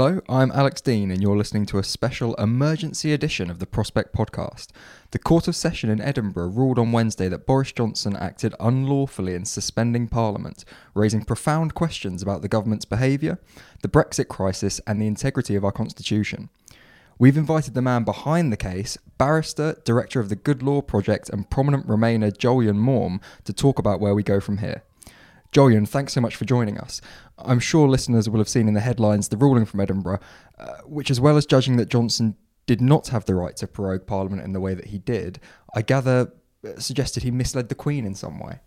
Hello, 0.00 0.22
I'm 0.30 0.50
Alex 0.52 0.80
Dean, 0.80 1.10
and 1.10 1.20
you're 1.20 1.36
listening 1.36 1.66
to 1.66 1.78
a 1.78 1.84
special 1.84 2.34
emergency 2.36 3.12
edition 3.12 3.50
of 3.50 3.58
the 3.58 3.66
Prospect 3.66 4.14
Podcast. 4.14 4.68
The 5.10 5.18
Court 5.18 5.46
of 5.46 5.54
Session 5.54 5.90
in 5.90 6.00
Edinburgh 6.00 6.48
ruled 6.48 6.78
on 6.78 6.90
Wednesday 6.90 7.28
that 7.28 7.44
Boris 7.44 7.70
Johnson 7.70 8.16
acted 8.16 8.54
unlawfully 8.58 9.34
in 9.34 9.44
suspending 9.44 10.08
Parliament, 10.08 10.64
raising 10.94 11.22
profound 11.22 11.74
questions 11.74 12.22
about 12.22 12.40
the 12.40 12.48
government's 12.48 12.86
behaviour, 12.86 13.38
the 13.82 13.88
Brexit 13.88 14.28
crisis, 14.28 14.80
and 14.86 15.02
the 15.02 15.06
integrity 15.06 15.54
of 15.54 15.66
our 15.66 15.70
Constitution. 15.70 16.48
We've 17.18 17.36
invited 17.36 17.74
the 17.74 17.82
man 17.82 18.04
behind 18.04 18.50
the 18.50 18.56
case, 18.56 18.96
barrister, 19.18 19.82
director 19.84 20.18
of 20.18 20.30
the 20.30 20.34
Good 20.34 20.62
Law 20.62 20.80
Project, 20.80 21.28
and 21.28 21.50
prominent 21.50 21.86
Remainer 21.86 22.34
Jolyon 22.34 22.78
Maugham, 22.78 23.20
to 23.44 23.52
talk 23.52 23.78
about 23.78 24.00
where 24.00 24.14
we 24.14 24.22
go 24.22 24.40
from 24.40 24.58
here. 24.58 24.82
Jolyon, 25.52 25.88
thanks 25.88 26.12
so 26.12 26.20
much 26.20 26.36
for 26.36 26.44
joining 26.44 26.78
us. 26.78 27.00
I'm 27.44 27.60
sure 27.60 27.88
listeners 27.88 28.28
will 28.28 28.38
have 28.38 28.48
seen 28.48 28.68
in 28.68 28.74
the 28.74 28.80
headlines 28.80 29.28
the 29.28 29.36
ruling 29.36 29.64
from 29.64 29.80
Edinburgh, 29.80 30.20
uh, 30.58 30.76
which, 30.84 31.10
as 31.10 31.20
well 31.20 31.36
as 31.36 31.46
judging 31.46 31.76
that 31.76 31.88
Johnson 31.88 32.36
did 32.66 32.80
not 32.80 33.08
have 33.08 33.24
the 33.24 33.34
right 33.34 33.56
to 33.56 33.66
prorogue 33.66 34.06
Parliament 34.06 34.42
in 34.42 34.52
the 34.52 34.60
way 34.60 34.74
that 34.74 34.86
he 34.86 34.98
did, 34.98 35.40
I 35.74 35.82
gather 35.82 36.32
uh, 36.66 36.78
suggested 36.78 37.22
he 37.22 37.30
misled 37.30 37.68
the 37.68 37.74
Queen 37.74 38.04
in 38.04 38.14
some 38.14 38.38
way. 38.38 38.60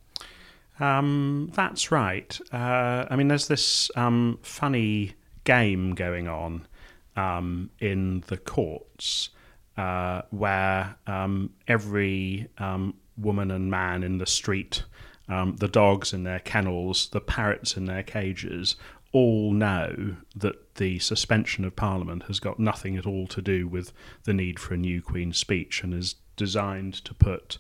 Um, 0.80 1.52
that's 1.54 1.92
right. 1.92 2.38
Uh, 2.52 3.06
I 3.10 3.16
mean, 3.16 3.28
there's 3.28 3.48
this 3.48 3.92
um, 3.96 4.40
funny 4.42 5.14
game 5.44 5.94
going 5.94 6.28
on 6.28 6.68
um, 7.16 7.70
in 7.80 8.24
the 8.28 8.38
courts 8.38 9.30
uh, 9.78 10.24
where 10.32 10.96
um, 11.08 11.52
every 11.68 12.48
um, 12.58 12.96
woman 13.18 13.52
and 13.52 13.70
man 13.70 14.04
in 14.04 14.18
the 14.18 14.26
street 14.26 14.84
um, 15.30 15.56
the 15.58 15.68
dogs 15.68 16.14
in 16.14 16.24
their 16.24 16.40
kennels, 16.40 17.10
the 17.10 17.22
parrots 17.22 17.78
in 17.78 17.86
their 17.86 18.04
cages, 18.04 18.76
all 19.12 19.54
know 19.54 20.16
that 20.36 20.76
the 20.76 21.00
suspension 21.00 21.64
of 21.64 21.76
Parliament 21.76 22.24
has 22.24 22.40
got 22.40 22.60
nothing 22.60 22.98
at 22.98 23.06
all 23.06 23.28
to 23.28 23.42
do 23.42 23.68
with 23.68 23.94
the 24.24 24.34
need 24.34 24.60
for 24.60 24.74
a 24.74 24.78
new 24.78 25.02
Queen's 25.02 25.38
speech 25.38 25.84
and 25.84 25.94
is 25.94 26.16
designed 26.36 26.96
to 27.06 27.14
put 27.14 27.60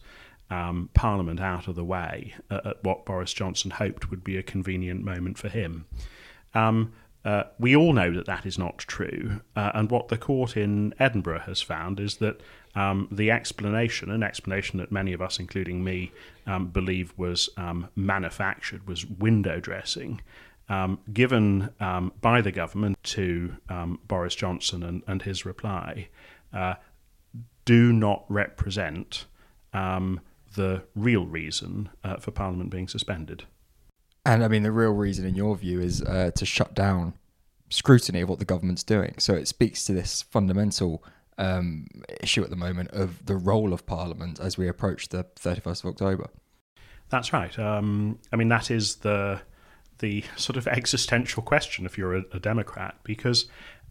um, 0.50 0.90
Parliament 0.94 1.40
out 1.40 1.68
of 1.68 1.76
the 1.76 1.84
way 1.84 2.34
at, 2.50 2.66
at, 2.66 2.84
what 2.84 3.06
Boris 3.06 3.34
Johnson 3.34 3.72
hoped 3.72 4.10
would 4.10 4.24
be 4.24 4.36
a 4.36 4.44
convenient 4.44 5.04
moment 5.04 5.38
for 5.38 5.48
him. 5.48 5.86
Um, 6.54 6.94
uh, 7.24 7.44
we 7.58 7.76
all 7.76 7.94
know 7.94 8.12
that 8.14 8.26
that 8.26 8.46
is 8.46 8.58
not 8.58 8.80
true, 8.80 9.40
uh, 9.56 9.72
and 9.74 9.90
what 9.90 10.10
the 10.10 10.18
court 10.18 10.58
in 10.58 10.94
Edinburgh 11.00 11.44
has 11.46 11.62
found 11.62 12.00
is 12.00 12.18
that 12.18 12.42
um, 12.76 13.08
the 13.12 13.32
explanation, 13.32 14.10
an 14.10 14.24
explanation 14.24 14.80
that 14.80 14.92
many 14.92 15.14
of 15.14 15.22
us, 15.22 15.40
including 15.40 15.84
me, 15.84 16.12
um, 16.48 16.68
believe 16.68 17.14
was 17.18 17.50
um, 17.58 17.90
manufactured, 17.96 18.88
was 18.88 19.06
window 19.06 19.60
dressing, 19.60 20.22
um, 20.70 21.00
given 21.12 21.70
um, 21.80 22.12
by 22.22 22.42
the 22.42 22.52
government 22.52 22.98
to 23.04 23.56
Boris 24.08 24.36
Johnson 24.36 24.82
and, 24.84 25.04
and 25.08 25.22
his 25.22 25.46
reply, 25.46 26.08
uh, 26.54 26.76
do 27.66 27.94
not 27.94 28.26
represent 28.28 29.26
the 30.56 30.84
real 30.96 31.26
reason 31.26 31.90
uh, 32.04 32.18
for 32.18 32.32
Parliament 32.32 32.70
being 32.70 32.88
suspended. 32.88 33.46
And 34.26 34.44
I 34.44 34.48
mean, 34.48 34.64
the 34.64 34.72
real 34.72 34.94
reason, 34.94 35.26
in 35.26 35.36
your 35.36 35.56
view, 35.56 35.82
is 35.82 36.02
uh, 36.02 36.32
to 36.36 36.46
shut 36.46 36.74
down 36.74 37.14
scrutiny 37.70 38.22
of 38.22 38.30
what 38.30 38.40
the 38.40 38.46
government's 38.46 38.84
doing. 38.84 39.16
So 39.18 39.34
it 39.34 39.48
speaks 39.48 39.86
to 39.86 39.94
this 39.94 40.22
fundamental 40.22 41.04
um, 41.38 41.86
issue 42.22 42.44
at 42.44 42.50
the 42.50 42.56
moment 42.56 42.90
of 42.92 43.26
the 43.26 43.36
role 43.36 43.74
of 43.74 43.86
Parliament 43.86 44.40
as 44.40 44.58
we 44.58 44.68
approach 44.68 45.10
the 45.10 45.26
31st 45.36 45.84
of 45.84 45.92
October. 45.92 46.30
That's 47.10 47.34
right. 47.34 47.58
Um, 47.60 48.20
I 48.32 48.36
mean, 48.36 48.50
that 48.50 48.72
is 48.72 48.98
the 48.98 49.42
the 50.00 50.24
sort 50.36 50.58
of 50.58 50.68
existential 50.68 51.44
question 51.44 51.86
if 51.86 51.98
you're 51.98 52.18
a, 52.18 52.24
a 52.34 52.40
Democrat, 52.40 52.98
because 53.04 53.46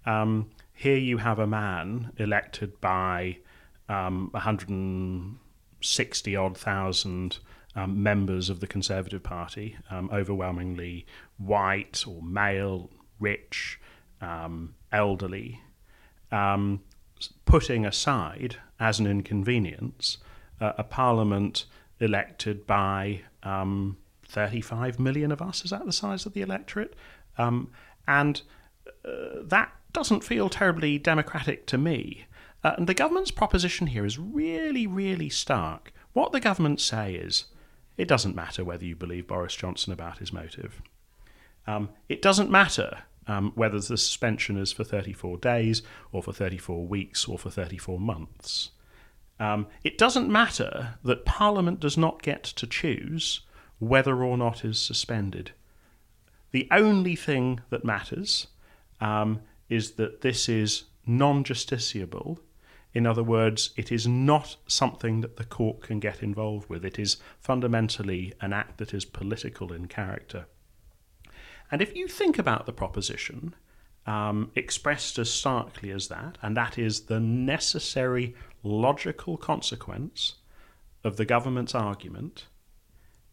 um, 0.04 0.50
here 0.74 0.96
you 0.96 1.18
have 1.18 1.38
a 1.38 1.46
man 1.46 2.10
elected 2.16 2.80
by 2.80 3.38
um, 3.88 4.28
160 4.32 6.36
odd 6.36 6.58
thousand 6.58 7.38
um, 7.74 8.02
members 8.02 8.50
of 8.50 8.60
the 8.60 8.66
Conservative 8.66 9.22
Party, 9.22 9.76
um, 9.90 10.10
overwhelmingly 10.12 11.06
white 11.38 12.04
or 12.06 12.22
male, 12.22 12.90
rich, 13.18 13.80
um, 14.20 14.74
elderly, 14.90 15.60
um, 16.30 16.82
putting 17.52 17.84
aside 17.84 18.56
as 18.80 18.98
an 18.98 19.06
inconvenience 19.06 20.16
uh, 20.58 20.72
a 20.78 20.82
parliament 20.82 21.66
elected 22.00 22.66
by 22.66 23.20
um, 23.42 23.94
35 24.26 24.98
million 24.98 25.30
of 25.30 25.42
us. 25.42 25.62
Is 25.62 25.70
that 25.70 25.84
the 25.84 25.92
size 25.92 26.24
of 26.24 26.32
the 26.32 26.40
electorate? 26.40 26.96
Um, 27.36 27.70
and 28.08 28.40
uh, 29.04 29.42
that 29.42 29.70
doesn't 29.92 30.24
feel 30.24 30.48
terribly 30.48 30.96
democratic 30.96 31.66
to 31.66 31.76
me. 31.76 32.24
Uh, 32.64 32.72
and 32.78 32.86
the 32.86 32.94
government's 32.94 33.30
proposition 33.30 33.88
here 33.88 34.06
is 34.06 34.18
really, 34.18 34.86
really 34.86 35.28
stark. 35.28 35.92
What 36.14 36.32
the 36.32 36.40
government 36.40 36.80
say 36.80 37.16
is 37.16 37.44
it 37.98 38.08
doesn't 38.08 38.34
matter 38.34 38.64
whether 38.64 38.86
you 38.86 38.96
believe 38.96 39.26
Boris 39.26 39.54
Johnson 39.54 39.92
about 39.92 40.20
his 40.20 40.32
motive. 40.32 40.80
Um, 41.66 41.90
it 42.08 42.22
doesn't 42.22 42.50
matter 42.50 43.00
um, 43.26 43.52
whether 43.54 43.78
the 43.78 43.96
suspension 43.96 44.56
is 44.56 44.72
for 44.72 44.84
34 44.84 45.38
days 45.38 45.82
or 46.10 46.22
for 46.22 46.32
34 46.32 46.86
weeks 46.86 47.26
or 47.26 47.38
for 47.38 47.50
34 47.50 47.98
months. 48.00 48.70
Um, 49.38 49.66
it 49.82 49.98
doesn't 49.98 50.30
matter 50.30 50.94
that 51.02 51.24
Parliament 51.24 51.80
does 51.80 51.96
not 51.96 52.22
get 52.22 52.44
to 52.44 52.66
choose 52.66 53.40
whether 53.78 54.22
or 54.22 54.38
not 54.38 54.64
is 54.64 54.80
suspended. 54.80 55.52
The 56.52 56.68
only 56.70 57.16
thing 57.16 57.60
that 57.70 57.84
matters 57.84 58.46
um, 59.00 59.40
is 59.68 59.92
that 59.92 60.20
this 60.20 60.48
is 60.48 60.84
non 61.06 61.42
justiciable. 61.42 62.38
In 62.94 63.06
other 63.06 63.24
words, 63.24 63.70
it 63.76 63.90
is 63.90 64.06
not 64.06 64.56
something 64.66 65.22
that 65.22 65.36
the 65.38 65.44
court 65.44 65.80
can 65.82 65.98
get 65.98 66.22
involved 66.22 66.68
with. 66.68 66.84
It 66.84 66.98
is 66.98 67.16
fundamentally 67.40 68.34
an 68.40 68.52
act 68.52 68.78
that 68.78 68.92
is 68.92 69.04
political 69.06 69.72
in 69.72 69.88
character. 69.88 70.46
And 71.72 71.80
if 71.80 71.96
you 71.96 72.06
think 72.06 72.38
about 72.38 72.66
the 72.66 72.72
proposition 72.72 73.54
um, 74.04 74.52
expressed 74.54 75.18
as 75.18 75.30
starkly 75.30 75.90
as 75.90 76.08
that, 76.08 76.36
and 76.42 76.54
that 76.54 76.78
is 76.78 77.02
the 77.02 77.18
necessary 77.18 78.34
logical 78.62 79.38
consequence 79.38 80.34
of 81.02 81.16
the 81.16 81.24
government's 81.24 81.74
argument, 81.74 82.44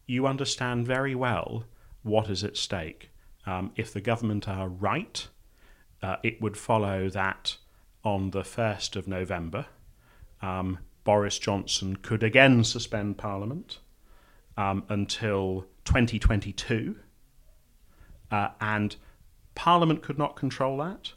you 0.06 0.26
understand 0.26 0.86
very 0.86 1.14
well 1.14 1.64
what 2.02 2.30
is 2.30 2.42
at 2.42 2.56
stake. 2.56 3.10
Um, 3.46 3.72
if 3.76 3.92
the 3.92 4.00
government 4.00 4.48
are 4.48 4.68
right, 4.68 5.28
uh, 6.02 6.16
it 6.22 6.40
would 6.40 6.56
follow 6.56 7.10
that 7.10 7.58
on 8.02 8.30
the 8.30 8.42
1st 8.42 8.96
of 8.96 9.06
November, 9.06 9.66
um, 10.40 10.78
Boris 11.04 11.38
Johnson 11.38 11.96
could 11.96 12.22
again 12.22 12.64
suspend 12.64 13.18
Parliament 13.18 13.80
um, 14.56 14.84
until 14.88 15.66
2022 15.84 16.96
uh, 18.30 18.48
and 18.60 18.96
Parliament 19.54 20.02
could 20.02 20.18
not 20.18 20.36
control 20.36 20.78
that, 20.78 21.12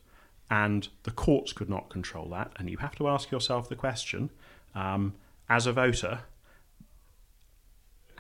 and 0.49 0.87
the 1.03 1.11
courts 1.11 1.53
could 1.53 1.69
not 1.69 1.89
control 1.89 2.27
that. 2.29 2.51
And 2.57 2.69
you 2.69 2.77
have 2.77 2.95
to 2.95 3.07
ask 3.07 3.31
yourself 3.31 3.69
the 3.69 3.75
question 3.75 4.31
um, 4.75 5.13
as 5.49 5.67
a 5.67 5.73
voter 5.73 6.21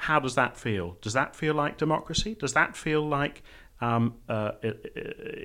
how 0.03 0.19
does 0.19 0.35
that 0.35 0.57
feel? 0.57 0.97
Does 1.01 1.13
that 1.13 1.33
feel 1.33 1.53
like 1.53 1.77
democracy? 1.77 2.35
Does 2.35 2.51
that 2.53 2.75
feel 2.75 3.07
like 3.07 3.41
um, 3.79 4.15
uh, 4.27 4.51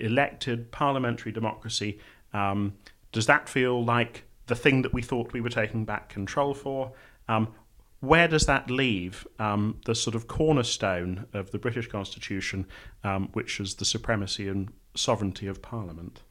elected 0.01 0.73
parliamentary 0.73 1.31
democracy? 1.31 2.01
Um, 2.33 2.75
does 3.12 3.27
that 3.27 3.49
feel 3.49 3.85
like 3.85 4.25
the 4.47 4.56
thing 4.56 4.83
that 4.83 4.93
we 4.93 5.01
thought 5.01 5.33
we 5.33 5.41
were 5.41 5.49
taking 5.49 5.85
back 5.85 6.09
control 6.09 6.55
for? 6.55 6.93
Um, 7.29 7.55
where 8.00 8.29
does 8.29 8.47
that 8.47 8.71
leave 8.71 9.27
um, 9.39 9.81
the 9.85 9.95
sort 9.95 10.15
of 10.15 10.29
cornerstone 10.29 11.27
of 11.33 11.50
the 11.50 11.59
British 11.59 11.89
Constitution, 11.89 12.67
um, 13.05 13.29
which 13.33 13.61
is 13.61 13.75
the 13.75 13.85
supremacy 13.85 14.49
and 14.49 14.69
sovereignty 14.95 15.47
of 15.47 15.62
Parliament? 15.62 16.23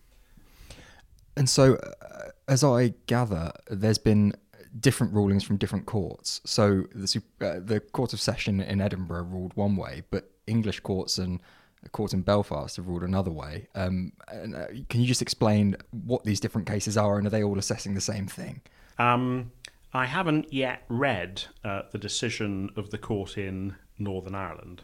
And 1.36 1.50
so, 1.50 1.76
uh, 1.76 2.30
as 2.48 2.64
I 2.64 2.94
gather, 3.06 3.52
there's 3.70 3.98
been 3.98 4.34
different 4.80 5.14
rulings 5.14 5.44
from 5.44 5.58
different 5.58 5.86
courts. 5.86 6.42
So 6.46 6.86
the 6.94 7.22
uh, 7.42 7.60
the 7.64 7.80
Court 7.80 8.14
of 8.14 8.20
Session 8.20 8.60
in 8.62 8.82
Edinburgh 8.82 9.24
ruled 9.24 9.54
one 9.56 9.76
way, 9.76 10.04
but 10.10 10.32
English 10.48 10.80
courts 10.82 11.18
and 11.18 11.42
a 11.84 11.90
court 11.90 12.14
in 12.14 12.22
Belfast 12.22 12.76
have 12.78 12.88
ruled 12.88 13.04
another 13.04 13.32
way. 13.32 13.68
Um, 13.76 14.14
and, 14.30 14.56
uh, 14.56 14.68
can 14.90 15.02
you 15.02 15.08
just 15.08 15.22
explain 15.22 15.76
what 15.92 16.24
these 16.24 16.40
different 16.40 16.68
cases 16.68 16.98
are, 16.98 17.18
and 17.18 17.28
are 17.28 17.30
they 17.30 17.44
all 17.44 17.60
assessing 17.60 17.94
the 17.94 18.02
same 18.02 18.28
thing? 18.28 18.62
Um, 18.98 19.52
I 19.94 20.06
haven't 20.06 20.52
yet 20.54 20.84
read 20.90 21.44
uh, 21.64 21.84
the 21.92 21.98
decision 21.98 22.70
of 22.76 22.92
the 22.92 22.98
court 22.98 23.38
in 23.38 23.76
Northern 23.98 24.36
Ireland, 24.36 24.84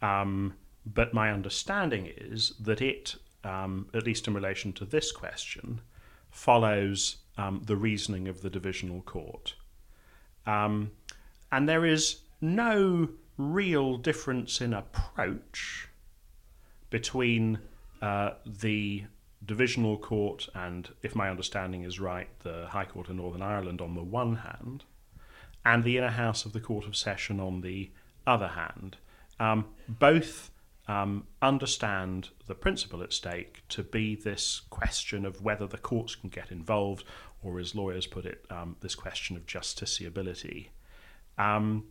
um, 0.00 0.54
but 0.86 1.14
my 1.14 1.30
understanding 1.30 2.10
is 2.16 2.54
that 2.60 2.80
it, 2.80 3.16
um, 3.44 3.88
at 3.94 4.04
least 4.04 4.26
in 4.26 4.34
relation 4.34 4.72
to 4.74 4.84
this 4.84 5.12
question, 5.12 5.80
follows 6.30 7.18
um, 7.36 7.62
the 7.66 7.76
reasoning 7.76 8.26
of 8.26 8.40
the 8.42 8.50
divisional 8.50 9.02
court. 9.02 9.54
Um, 10.46 10.90
and 11.50 11.68
there 11.68 11.84
is 11.84 12.20
no 12.40 13.10
real 13.36 13.96
difference 13.96 14.60
in 14.60 14.72
approach 14.72 15.88
between 16.90 17.58
uh, 18.00 18.32
the 18.44 19.04
divisional 19.44 19.98
court 19.98 20.48
and, 20.54 20.90
if 21.02 21.14
my 21.14 21.28
understanding 21.28 21.82
is 21.82 22.00
right, 22.00 22.28
the 22.42 22.66
High 22.70 22.84
Court 22.84 23.08
of 23.08 23.16
Northern 23.16 23.42
Ireland 23.42 23.80
on 23.80 23.94
the 23.94 24.02
one 24.02 24.36
hand, 24.36 24.84
and 25.64 25.84
the 25.84 25.98
inner 25.98 26.10
house 26.10 26.44
of 26.44 26.52
the 26.52 26.60
Court 26.60 26.86
of 26.86 26.96
Session 26.96 27.40
on 27.40 27.60
the 27.60 27.90
other 28.26 28.48
hand. 28.48 28.96
Um, 29.38 29.66
both 29.88 30.50
um, 30.88 31.26
understand 31.40 32.30
the 32.46 32.54
principle 32.54 33.02
at 33.02 33.12
stake 33.12 33.62
to 33.70 33.82
be 33.82 34.14
this 34.14 34.62
question 34.70 35.24
of 35.24 35.42
whether 35.42 35.66
the 35.66 35.78
courts 35.78 36.14
can 36.14 36.30
get 36.30 36.50
involved, 36.50 37.04
or 37.42 37.58
as 37.58 37.74
lawyers 37.74 38.06
put 38.06 38.24
it, 38.24 38.44
um, 38.50 38.76
this 38.80 38.94
question 38.94 39.36
of 39.36 39.46
justiciability. 39.46 40.68
Um, 41.38 41.84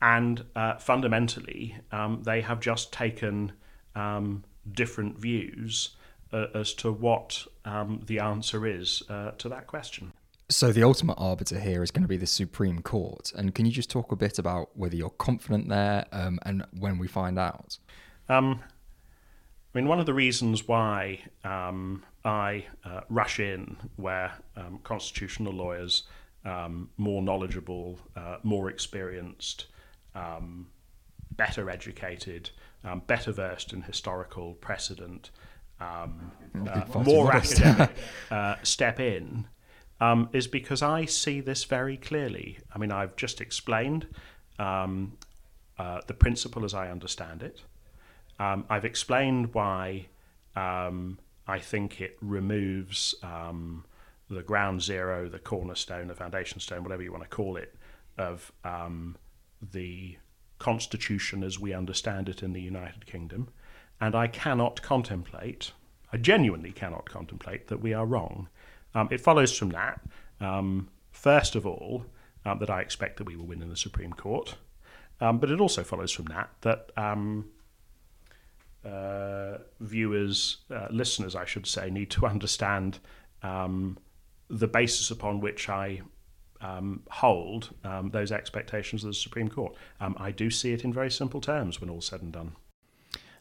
and 0.00 0.44
uh, 0.54 0.76
fundamentally, 0.76 1.76
um, 1.92 2.22
they 2.24 2.42
have 2.42 2.60
just 2.60 2.92
taken 2.92 3.52
um, 3.94 4.44
different 4.70 5.18
views 5.18 5.96
uh, 6.32 6.46
as 6.54 6.74
to 6.74 6.92
what 6.92 7.46
um, 7.64 8.02
the 8.06 8.18
answer 8.18 8.66
is 8.66 9.02
uh, 9.08 9.32
to 9.32 9.48
that 9.48 9.66
question. 9.66 10.12
So 10.50 10.72
the 10.72 10.82
ultimate 10.82 11.14
arbiter 11.14 11.58
here 11.58 11.82
is 11.82 11.90
going 11.90 12.02
to 12.02 12.08
be 12.08 12.18
the 12.18 12.26
Supreme 12.26 12.82
Court. 12.82 13.32
And 13.34 13.54
can 13.54 13.64
you 13.64 13.72
just 13.72 13.90
talk 13.90 14.12
a 14.12 14.16
bit 14.16 14.38
about 14.38 14.76
whether 14.76 14.94
you're 14.94 15.10
confident 15.10 15.68
there 15.68 16.04
um, 16.12 16.38
and 16.42 16.66
when 16.78 16.98
we 16.98 17.08
find 17.08 17.38
out? 17.38 17.78
Um, 18.28 18.60
I 19.74 19.78
mean, 19.78 19.88
one 19.88 20.00
of 20.00 20.06
the 20.06 20.14
reasons 20.14 20.68
why 20.68 21.20
um, 21.44 22.04
I 22.24 22.66
uh, 22.84 23.00
rush 23.08 23.40
in 23.40 23.76
where 23.96 24.32
um, 24.56 24.80
constitutional 24.84 25.52
lawyers, 25.52 26.04
um, 26.44 26.90
more 26.98 27.22
knowledgeable, 27.22 27.98
uh, 28.14 28.36
more 28.42 28.68
experienced, 28.68 29.66
um, 30.14 30.68
better 31.32 31.70
educated, 31.70 32.50
um, 32.84 33.02
better 33.06 33.32
versed 33.32 33.72
in 33.72 33.82
historical 33.82 34.54
precedent, 34.54 35.30
um, 35.84 36.32
uh, 36.68 36.98
more 37.00 37.34
academic, 37.34 37.90
uh, 38.30 38.56
step 38.62 39.00
in, 39.00 39.46
is 40.32 40.46
because 40.46 40.82
I 40.82 41.04
see 41.04 41.40
this 41.40 41.64
very 41.64 41.96
clearly. 41.96 42.58
I 42.74 42.78
mean, 42.78 42.92
I've 42.92 43.16
just 43.16 43.40
explained 43.40 44.06
uh, 45.78 46.00
the 46.06 46.14
principle 46.14 46.64
as 46.64 46.74
I 46.74 46.90
understand 46.90 47.42
it. 47.42 47.62
Um, 48.38 48.64
I've 48.68 48.84
explained 48.84 49.54
why 49.54 50.06
um, 50.56 51.18
I 51.46 51.58
think 51.58 52.00
it 52.00 52.16
removes 52.20 53.14
um, 53.22 53.84
the 54.30 54.42
ground 54.42 54.82
zero, 54.82 55.28
the 55.28 55.38
cornerstone, 55.38 56.08
the 56.08 56.14
foundation 56.14 56.60
stone, 56.60 56.82
whatever 56.82 57.02
you 57.02 57.12
want 57.12 57.24
to 57.24 57.28
call 57.28 57.56
it, 57.56 57.74
of 58.18 58.52
um, 58.64 59.16
the 59.72 60.16
constitution 60.58 61.42
as 61.42 61.58
we 61.58 61.72
understand 61.72 62.28
it 62.28 62.42
in 62.42 62.52
the 62.52 62.60
United 62.62 63.06
Kingdom. 63.06 63.48
And 64.00 64.14
I 64.14 64.26
cannot 64.26 64.82
contemplate, 64.82 65.72
I 66.12 66.16
genuinely 66.16 66.72
cannot 66.72 67.08
contemplate 67.08 67.68
that 67.68 67.80
we 67.80 67.94
are 67.94 68.06
wrong. 68.06 68.48
Um, 68.94 69.08
it 69.10 69.20
follows 69.20 69.56
from 69.56 69.70
that, 69.70 70.00
um, 70.40 70.88
first 71.10 71.54
of 71.54 71.66
all, 71.66 72.06
that 72.44 72.68
I 72.68 72.82
expect 72.82 73.16
that 73.16 73.24
we 73.24 73.36
will 73.36 73.46
win 73.46 73.62
in 73.62 73.70
the 73.70 73.76
Supreme 73.76 74.12
Court. 74.12 74.56
but 75.18 75.50
it 75.50 75.60
also 75.60 75.82
follows 75.82 76.12
from 76.12 76.26
that 76.26 76.50
that 76.60 76.90
uh, 78.84 79.58
viewers, 79.80 80.58
uh, 80.70 80.88
listeners, 80.90 81.34
I 81.34 81.44
should 81.44 81.66
say, 81.66 81.90
need 81.90 82.10
to 82.10 82.26
understand 82.34 82.98
um, 83.42 83.98
the 84.48 84.68
basis 84.68 85.10
upon 85.10 85.40
which 85.40 85.68
I 85.68 86.02
um, 86.60 87.02
hold 87.10 87.74
um, 87.84 88.10
those 88.10 88.32
expectations 88.32 89.04
of 89.04 89.10
the 89.10 89.14
Supreme 89.14 89.48
Court. 89.48 89.74
Um, 90.00 90.14
I 90.18 90.30
do 90.30 90.50
see 90.50 90.72
it 90.72 90.84
in 90.84 90.92
very 90.92 91.10
simple 91.10 91.40
terms 91.40 91.80
when 91.80 91.90
all's 91.90 92.06
said 92.06 92.22
and 92.22 92.32
done. 92.32 92.52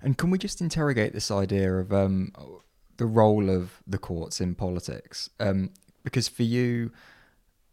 And 0.03 0.17
can 0.17 0.29
we 0.29 0.37
just 0.37 0.61
interrogate 0.61 1.13
this 1.13 1.31
idea 1.31 1.73
of 1.73 1.93
um, 1.93 2.33
the 2.97 3.05
role 3.05 3.49
of 3.49 3.81
the 3.87 3.97
courts 3.97 4.41
in 4.41 4.53
politics? 4.53 5.29
Um, 5.39 5.71
because 6.03 6.27
for 6.27 6.43
you, 6.43 6.91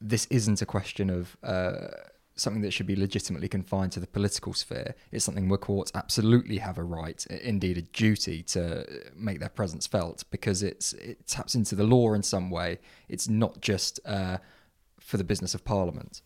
this 0.00 0.27
isn't 0.31 0.62
a 0.62 0.67
question 0.67 1.11
of 1.11 1.37
uh, 1.43 1.88
something 2.37 2.62
that 2.62 2.73
should 2.73 2.87
be 2.87 2.97
legitimately 2.97 3.49
confined 3.49 3.93
to 3.93 4.00
the 4.00 4.06
political 4.06 4.55
sphere. 4.55 4.94
It's 5.11 5.25
something 5.25 5.49
where 5.49 5.59
courts 5.59 5.91
absolutely 5.94 6.59
have 6.59 6.79
a 6.79 6.85
right, 6.85 7.27
indeed 7.27 7.77
a 7.77 7.82
duty, 7.82 8.43
to 8.44 8.87
make 9.15 9.41
their 9.41 9.49
presence 9.49 9.87
felt 9.87 10.25
because 10.31 10.62
it's 10.62 10.93
it 10.94 11.27
taps 11.27 11.55
into 11.55 11.75
the 11.75 11.85
law 11.85 12.15
in 12.15 12.23
some 12.23 12.49
way. 12.49 12.79
It's 13.09 13.29
not 13.29 13.61
just 13.61 14.00
uh, 14.06 14.38
for 15.00 15.17
the 15.17 15.25
business 15.25 15.55
of 15.55 15.65
Parliament. 15.65 16.23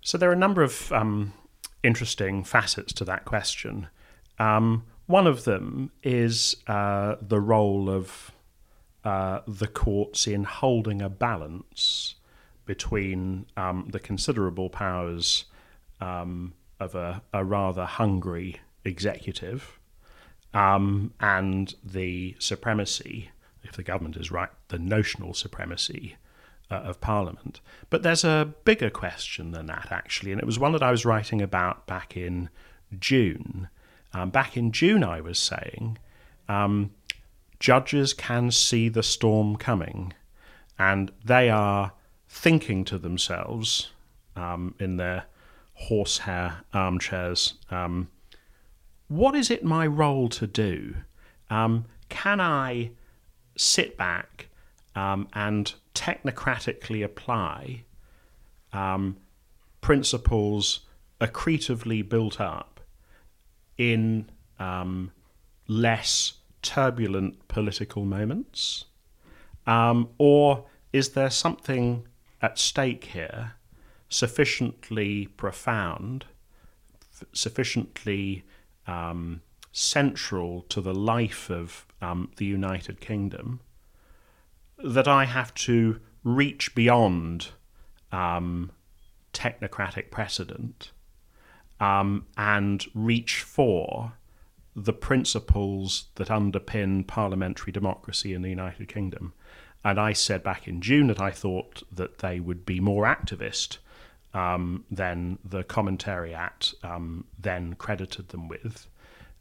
So 0.00 0.16
there 0.16 0.30
are 0.30 0.34
a 0.34 0.36
number 0.36 0.62
of 0.62 0.92
um, 0.92 1.34
interesting 1.82 2.44
facets 2.44 2.92
to 2.94 3.04
that 3.04 3.24
question. 3.24 3.88
Um, 4.38 4.84
one 5.06 5.26
of 5.26 5.44
them 5.44 5.90
is 6.02 6.56
uh, 6.66 7.16
the 7.20 7.40
role 7.40 7.88
of 7.88 8.30
uh, 9.04 9.40
the 9.46 9.66
courts 9.66 10.26
in 10.26 10.44
holding 10.44 11.00
a 11.00 11.08
balance 11.08 12.14
between 12.66 13.46
um, 13.56 13.88
the 13.90 13.98
considerable 13.98 14.68
powers 14.68 15.46
um, 16.00 16.52
of 16.78 16.94
a, 16.94 17.22
a, 17.32 17.42
rather 17.44 17.86
hungry 17.86 18.56
executive 18.84 19.78
um, 20.52 21.14
and 21.20 21.74
the 21.82 22.36
supremacy, 22.38 23.30
if 23.62 23.72
the 23.72 23.82
government 23.82 24.16
is 24.16 24.30
right, 24.30 24.50
the 24.68 24.78
notional 24.78 25.32
supremacy 25.32 26.16
uh, 26.70 26.74
of 26.74 27.00
Parliament. 27.00 27.60
But 27.88 28.02
there's 28.02 28.24
a 28.24 28.52
bigger 28.64 28.90
question 28.90 29.52
than 29.52 29.66
that, 29.66 29.88
actually, 29.90 30.32
and 30.32 30.40
it 30.40 30.46
was 30.46 30.58
one 30.58 30.72
that 30.72 30.82
I 30.82 30.90
was 30.90 31.06
writing 31.06 31.40
about 31.40 31.86
back 31.86 32.16
in 32.16 32.50
June. 32.98 33.68
Um, 34.12 34.30
back 34.30 34.56
in 34.56 34.72
June, 34.72 35.04
I 35.04 35.20
was 35.20 35.38
saying 35.38 35.98
um, 36.48 36.92
judges 37.60 38.14
can 38.14 38.50
see 38.50 38.88
the 38.88 39.02
storm 39.02 39.56
coming, 39.56 40.14
and 40.78 41.12
they 41.24 41.50
are 41.50 41.92
thinking 42.28 42.84
to 42.84 42.98
themselves 42.98 43.90
um, 44.36 44.74
in 44.78 44.96
their 44.96 45.24
horsehair 45.74 46.64
armchairs, 46.72 47.54
um, 47.70 48.08
what 49.08 49.34
is 49.34 49.50
it 49.50 49.64
my 49.64 49.86
role 49.86 50.28
to 50.28 50.46
do? 50.46 50.94
Um, 51.50 51.86
can 52.08 52.40
I 52.40 52.90
sit 53.56 53.96
back 53.96 54.48
um, 54.94 55.28
and 55.32 55.72
technocratically 55.94 57.04
apply 57.04 57.82
principles 59.80 60.80
accretively 61.20 62.06
built 62.06 62.40
up 62.40 62.77
in 63.78 64.28
um, 64.58 65.12
less 65.66 66.34
turbulent 66.62 67.48
political 67.48 68.04
moments? 68.04 68.84
or 70.18 70.64
is 70.92 71.10
there 71.10 71.30
something 71.30 72.06
at 72.40 72.58
stake 72.58 73.04
here 73.04 73.52
sufficiently 74.08 75.26
profound, 75.26 76.24
sufficiently 77.32 78.44
um, 78.86 79.42
central 79.72 80.62
to 80.62 80.80
the 80.80 80.94
life 80.94 81.50
of 81.50 81.86
um, 82.00 82.30
the 82.36 82.44
United 82.44 83.00
Kingdom 83.00 83.60
that 84.82 85.08
I 85.08 85.24
have 85.24 85.52
to 85.54 86.00
reach 86.24 86.74
beyond 86.74 87.48
um, 88.12 88.70
technocratic 89.32 90.10
precedent 90.10 90.92
um, 91.80 92.26
and 92.36 92.84
reach 92.94 93.42
for 93.42 94.12
the 94.74 94.92
principles 94.92 96.06
that 96.14 96.28
underpin 96.28 97.06
parliamentary 97.06 97.72
democracy 97.72 98.32
in 98.34 98.42
the 98.42 98.50
United 98.50 98.88
Kingdom. 98.88 99.32
And 99.84 99.98
I 99.98 100.12
said 100.12 100.42
back 100.42 100.68
in 100.68 100.80
June 100.80 101.06
that 101.08 101.20
I 101.20 101.30
thought 101.30 101.82
that 101.92 102.18
they 102.18 102.40
would 102.40 102.66
be 102.66 102.80
more 102.80 103.04
activist 103.04 103.78
um, 104.34 104.84
than 104.90 105.38
the 105.44 105.64
Commentariat 105.64 106.74
um, 106.84 107.24
then 107.38 107.74
credited 107.74 108.28
them 108.28 108.48
with. 108.48 108.86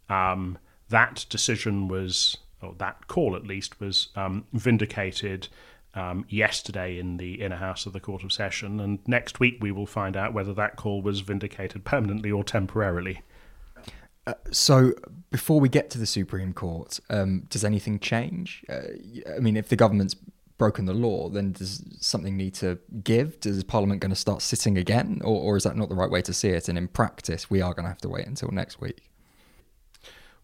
Um, 0.09 0.57
that 0.89 1.25
decision 1.29 1.87
was, 1.87 2.37
or 2.61 2.73
that 2.77 3.07
call 3.07 3.35
at 3.35 3.45
least, 3.45 3.79
was 3.79 4.09
um, 4.15 4.45
vindicated 4.53 5.49
um, 5.97 6.25
yesterday 6.29 6.99
in 6.99 7.17
the 7.17 7.41
inner 7.41 7.55
house 7.55 7.85
of 7.85 7.93
the 7.93 7.99
Court 7.99 8.23
of 8.23 8.31
Session, 8.31 8.79
and 8.79 8.99
next 9.07 9.39
week 9.39 9.57
we 9.59 9.71
will 9.71 9.87
find 9.87 10.15
out 10.15 10.33
whether 10.33 10.53
that 10.53 10.75
call 10.75 11.01
was 11.01 11.21
vindicated 11.21 11.83
permanently 11.83 12.31
or 12.31 12.43
temporarily. 12.43 13.21
Uh, 14.27 14.33
so, 14.51 14.93
before 15.31 15.59
we 15.59 15.69
get 15.69 15.89
to 15.89 15.97
the 15.97 16.05
Supreme 16.05 16.53
Court, 16.53 16.99
um, 17.09 17.45
does 17.49 17.63
anything 17.63 17.99
change? 17.99 18.63
Uh, 18.69 18.81
I 19.35 19.39
mean, 19.39 19.57
if 19.57 19.69
the 19.69 19.75
government's 19.75 20.15
broken 20.57 20.85
the 20.85 20.93
law, 20.93 21.29
then 21.29 21.51
does 21.51 21.83
something 21.99 22.35
need 22.35 22.53
to 22.55 22.77
give? 23.03 23.39
Does 23.39 23.63
Parliament 23.63 24.01
going 24.01 24.11
to 24.11 24.15
start 24.15 24.41
sitting 24.41 24.77
again, 24.77 25.21
or, 25.23 25.41
or 25.41 25.57
is 25.57 25.63
that 25.63 25.77
not 25.77 25.89
the 25.89 25.95
right 25.95 26.09
way 26.09 26.21
to 26.23 26.33
see 26.33 26.49
it? 26.49 26.67
And 26.67 26.77
in 26.77 26.87
practice, 26.87 27.49
we 27.49 27.61
are 27.61 27.73
going 27.73 27.85
to 27.85 27.89
have 27.89 27.99
to 27.99 28.09
wait 28.09 28.27
until 28.27 28.49
next 28.49 28.81
week. 28.81 29.09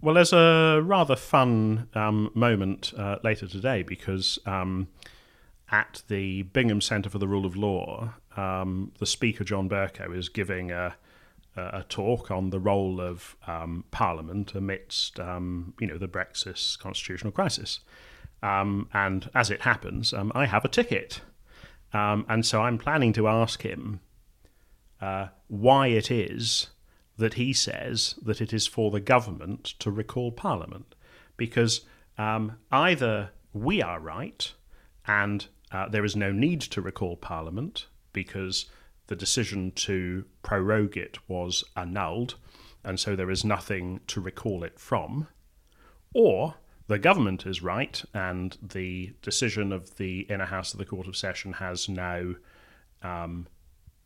Well, 0.02 0.16
there's 0.16 0.34
a 0.34 0.82
rather 0.84 1.16
fun 1.16 1.88
um, 1.94 2.30
moment 2.34 2.94
uh, 2.98 3.20
later 3.24 3.48
today 3.48 3.84
because 3.84 4.38
um, 4.46 4.88
at 5.74 6.04
the 6.08 6.44
Bingham 6.44 6.82
Centre 6.82 7.10
for 7.10 7.18
the 7.18 7.28
Rule 7.28 7.48
of 7.48 7.56
Law, 7.56 8.14
um, 8.38 8.92
the 9.00 9.08
Speaker, 9.08 9.44
John 9.44 9.68
Bercow, 9.68 10.16
is 10.16 10.30
giving 10.30 10.70
a, 10.72 10.96
a 11.56 11.84
talk 11.90 12.30
on 12.30 12.52
the 12.52 12.60
role 12.60 13.02
of 13.02 13.36
um, 13.48 13.84
Parliament 13.90 14.54
amidst 14.54 15.20
um, 15.20 15.74
you 15.80 15.88
know, 15.88 15.98
the 15.98 16.08
Brexit 16.08 16.78
constitutional 16.78 17.32
crisis. 17.32 17.80
Um, 18.44 18.88
and 18.94 19.32
as 19.34 19.50
it 19.50 19.62
happens, 19.62 20.14
um, 20.14 20.32
I 20.36 20.46
have 20.46 20.64
a 20.64 20.68
ticket. 20.68 21.22
Um, 21.92 22.28
and 22.30 22.46
so 22.46 22.62
I'm 22.62 22.78
planning 22.78 23.12
to 23.14 23.28
ask 23.28 23.64
him 23.64 24.00
uh, 25.02 25.30
why 25.48 25.88
it 25.88 26.12
is 26.12 26.68
that 27.18 27.34
he 27.34 27.52
says 27.52 28.14
that 28.22 28.42
it 28.42 28.54
is 28.54 28.68
for 28.68 28.92
the 28.92 29.00
government 29.00 29.74
to 29.80 29.90
recall 29.90 30.32
Parliament. 30.32 30.94
Because 31.36 31.82
either 32.16 33.32
we 33.54 33.82
are 33.82 34.00
right 34.00 34.54
and 35.08 35.48
uh, 35.74 35.90
there 35.90 36.06
is 36.06 36.16
no 36.16 36.32
need 36.32 36.62
to 36.62 36.82
recall 36.82 37.18
Parliament 37.18 37.88
because 38.14 38.68
the 39.08 39.16
decision 39.16 39.72
to 39.72 40.24
prorogue 40.44 40.96
it 40.96 41.18
was 41.28 41.64
annulled, 41.76 42.36
and 42.84 43.00
so 43.00 43.16
there 43.16 43.32
is 43.32 43.44
nothing 43.44 44.00
to 44.08 44.22
recall 44.22 44.64
it 44.64 44.80
from. 44.80 45.28
Or 46.14 46.56
the 46.88 47.00
government 47.00 47.46
is 47.46 47.64
right, 47.64 48.02
and 48.14 48.58
the 48.62 49.14
decision 49.22 49.74
of 49.74 49.98
the 49.98 50.22
inner 50.22 50.46
house 50.46 50.74
of 50.74 50.80
the 50.80 50.86
Court 50.86 51.08
of 51.08 51.18
Session 51.18 51.54
has 51.54 51.90
no 51.90 52.36
um, 53.02 53.48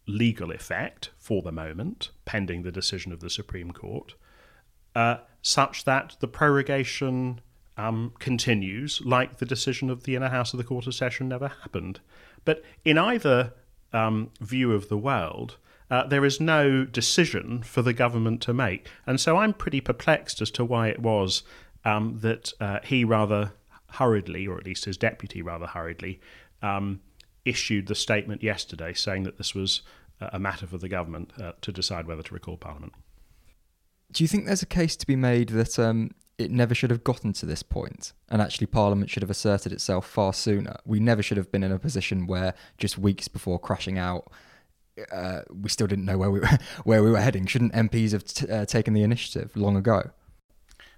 legal 0.07 0.51
effect 0.51 1.12
for 1.17 1.41
the 1.41 1.51
moment, 1.51 2.12
pending 2.25 2.63
the 2.63 2.71
decision 2.71 3.12
of 3.12 3.19
the 3.19 3.29
Supreme 3.29 3.71
Court, 3.71 4.15
uh, 4.95 5.17
such 5.41 5.83
that 5.83 6.15
the 6.21 6.27
prorogation 6.27 7.41
um, 7.77 8.13
continues, 8.19 9.01
like 9.05 9.38
the 9.38 9.46
decision 9.46 9.89
of 9.89 10.03
the 10.03 10.15
inner 10.15 10.29
house 10.29 10.53
of 10.53 10.57
the 10.57 10.63
Court 10.63 10.88
of 10.88 10.96
Session 10.96 11.29
never 11.29 11.48
happened. 11.48 12.00
But 12.43 12.63
in 12.84 12.98
either 12.98 13.53
um, 13.93 14.31
view 14.41 14.74
of 14.74 14.89
the 14.89 14.98
world, 14.98 15.57
uh, 15.89 16.05
there 16.07 16.25
is 16.25 16.41
no 16.41 16.84
decision 16.84 17.63
for 17.63 17.81
the 17.81 17.93
government 17.93 18.41
to 18.41 18.53
make. 18.53 18.88
And 19.05 19.19
so 19.19 19.38
I'm 19.38 19.53
pretty 19.53 19.79
perplexed 19.79 20.41
as 20.41 20.51
to 20.51 20.65
why 20.65 20.89
it 20.89 21.00
was 21.00 21.43
um, 21.86 22.19
that 22.22 22.51
uh, 22.60 22.79
he 22.84 23.05
rather 23.05 23.53
hurriedly, 23.91 24.46
or 24.48 24.57
at 24.57 24.65
least 24.65 24.86
his 24.86 24.98
deputy 24.98 25.41
rather 25.41 25.67
hurriedly, 25.67 26.19
um, 26.62 27.01
issued 27.46 27.88
the 27.88 27.96
statement 27.96 28.43
yesterday 28.43 28.93
saying 28.93 29.24
that 29.24 29.38
this 29.38 29.55
was 29.55 29.81
a 30.19 30.39
matter 30.39 30.65
for 30.67 30.77
the 30.77 30.89
government 30.89 31.31
uh, 31.41 31.53
to 31.62 31.72
decide 31.72 32.07
whether 32.07 32.24
to 32.24 32.34
recall 32.34 32.57
Parliament. 32.57 32.93
Do 34.12 34.24
you 34.24 34.27
think 34.27 34.46
there's 34.46 34.63
a 34.63 34.67
case 34.67 34.96
to 34.98 35.07
be 35.07 35.15
made 35.15 35.50
that 35.50 35.77
um, 35.77 36.12
it 36.38 36.51
never 36.51 36.75
should 36.75 36.91
have 36.91 37.03
gotten 37.03 37.34
to 37.34 37.46
this 37.46 37.63
point, 37.63 38.13
and 38.29 38.41
actually 38.41 38.67
Parliament 38.67 39.10
should 39.10 39.24
have 39.24 39.29
asserted 39.29 39.72
itself 39.72 40.08
far 40.08 40.34
sooner. 40.34 40.77
We 40.86 41.00
never 41.00 41.24
should 41.24 41.38
have 41.38 41.51
been 41.51 41.63
in 41.63 41.72
a 41.72 41.79
position 41.79 42.27
where 42.27 42.53
just 42.77 42.98
weeks 42.98 43.27
before 43.27 43.60
crashing 43.60 43.98
out, 43.98 44.32
uh, 45.12 45.41
we 45.50 45.70
still 45.70 45.88
didn't 45.88 46.06
know 46.06 46.17
where 46.17 46.29
we 46.29 46.39
were, 46.39 46.60
where 46.84 47.03
we 47.03 47.10
were 47.10 47.22
heading. 47.22 47.48
Shouldn't 47.48 47.74
MPs 47.74 48.12
have 48.12 48.24
t- 48.24 48.48
uh, 48.48 48.65
taken 48.65 48.94
the 48.94 49.01
initiative 49.01 49.56
long 49.56 49.75
ago? 49.75 50.12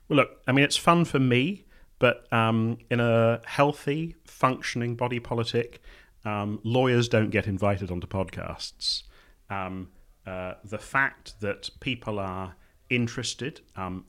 Well, 0.10 0.17
look, 0.17 0.41
I 0.48 0.51
mean, 0.51 0.65
it's 0.65 0.77
fun 0.77 1.05
for 1.05 1.19
me, 1.19 1.65
but 2.00 2.31
um, 2.34 2.77
in 2.89 3.00
a 3.00 3.41
healthy, 3.46 4.15
functioning 4.25 4.96
body 4.96 5.19
politic, 5.19 5.81
um, 6.25 6.60
lawyers 6.63 7.08
don't 7.08 7.29
get 7.29 7.48
invited 7.48 7.91
onto 7.91 8.08
podcasts. 8.08 9.03
Um, 9.50 9.89
uh, 10.27 10.55
the 10.65 10.77
fact 10.77 11.39
that 11.39 11.69
people 11.79 12.19
are 12.19 12.55
interested, 12.89 13.62
um, 13.77 14.05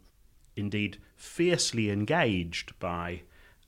indeed 0.56 0.98
fiercely 1.20 1.90
engaged 1.90 2.76
by 2.80 3.20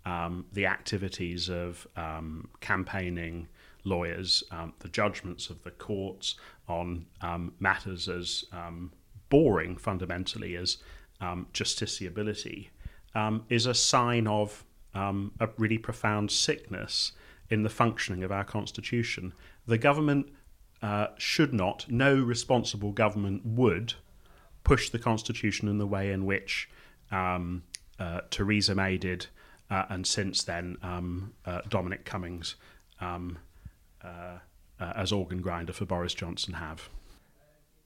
um, 0.06 0.46
the 0.52 0.66
activities 0.66 1.50
of 1.50 1.86
um, 1.96 2.48
campaigning 2.60 3.46
lawyers, 3.84 4.42
um, 4.50 4.72
the 4.78 4.88
judgments 4.88 5.50
of 5.50 5.62
the 5.62 5.70
courts 5.70 6.36
on 6.66 7.04
um, 7.20 7.52
matters 7.60 8.08
as 8.08 8.44
um, 8.52 8.90
boring 9.28 9.76
fundamentally 9.76 10.56
as 10.56 10.78
um, 11.20 11.46
justiciability, 11.52 12.68
is 13.50 13.66
a 13.66 13.74
sign 13.74 14.26
of 14.26 14.64
a 14.94 15.48
really 15.58 15.78
profound 15.78 16.30
sickness 16.30 17.12
in 17.50 17.62
the 17.62 17.68
functioning 17.68 18.24
of 18.24 18.32
our 18.32 18.44
constitution. 18.44 19.34
The 19.66 19.78
government 19.78 20.30
uh, 20.80 21.08
should 21.18 21.52
not, 21.52 21.84
no 21.90 22.14
responsible 22.14 22.92
government 22.92 23.44
would, 23.44 23.94
push 24.64 24.88
the 24.88 24.98
constitution 24.98 25.68
in 25.68 25.78
the 25.78 25.86
way 25.86 26.10
in 26.10 26.24
which 26.24 26.70
um, 27.12 27.62
uh, 27.98 28.22
Theresa 28.30 28.74
May 28.74 28.96
did, 28.98 29.26
uh, 29.70 29.84
and 29.88 30.06
since 30.06 30.42
then 30.42 30.76
um, 30.82 31.34
uh, 31.46 31.60
Dominic 31.68 32.04
Cummings 32.04 32.56
um, 33.00 33.38
uh, 34.02 34.38
uh, 34.80 34.92
as 34.96 35.12
organ 35.12 35.40
grinder 35.40 35.72
for 35.72 35.84
Boris 35.84 36.14
Johnson 36.14 36.54
have. 36.54 36.88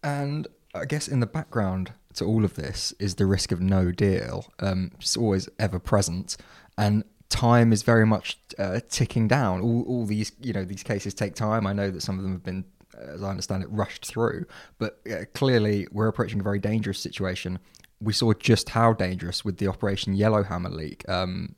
And 0.02 0.46
I 0.74 0.84
guess 0.84 1.08
in 1.08 1.20
the 1.20 1.26
background 1.26 1.92
to 2.14 2.24
all 2.24 2.44
of 2.44 2.54
this 2.54 2.94
is 2.98 3.16
the 3.16 3.26
risk 3.26 3.52
of 3.52 3.60
no 3.60 3.90
deal. 3.90 4.46
Um, 4.60 4.92
it's 4.98 5.16
always 5.16 5.48
ever 5.58 5.78
present, 5.78 6.36
and 6.78 7.04
time 7.28 7.72
is 7.72 7.82
very 7.82 8.06
much 8.06 8.38
uh, 8.58 8.80
ticking 8.88 9.28
down. 9.28 9.60
All, 9.60 9.82
all 9.82 10.06
these, 10.06 10.32
you 10.40 10.52
know, 10.52 10.64
these 10.64 10.82
cases 10.82 11.12
take 11.12 11.34
time. 11.34 11.66
I 11.66 11.72
know 11.72 11.90
that 11.90 12.02
some 12.02 12.18
of 12.18 12.22
them 12.22 12.32
have 12.32 12.44
been, 12.44 12.64
as 12.96 13.22
I 13.22 13.30
understand 13.30 13.62
it, 13.62 13.70
rushed 13.70 14.06
through, 14.06 14.46
but 14.78 15.00
uh, 15.10 15.24
clearly 15.34 15.86
we're 15.92 16.08
approaching 16.08 16.40
a 16.40 16.42
very 16.42 16.58
dangerous 16.58 16.98
situation 16.98 17.58
we 18.00 18.12
saw 18.12 18.32
just 18.34 18.70
how 18.70 18.92
dangerous 18.92 19.44
with 19.44 19.58
the 19.58 19.68
Operation 19.68 20.14
Yellowhammer 20.14 20.70
leak 20.70 21.08
um, 21.08 21.54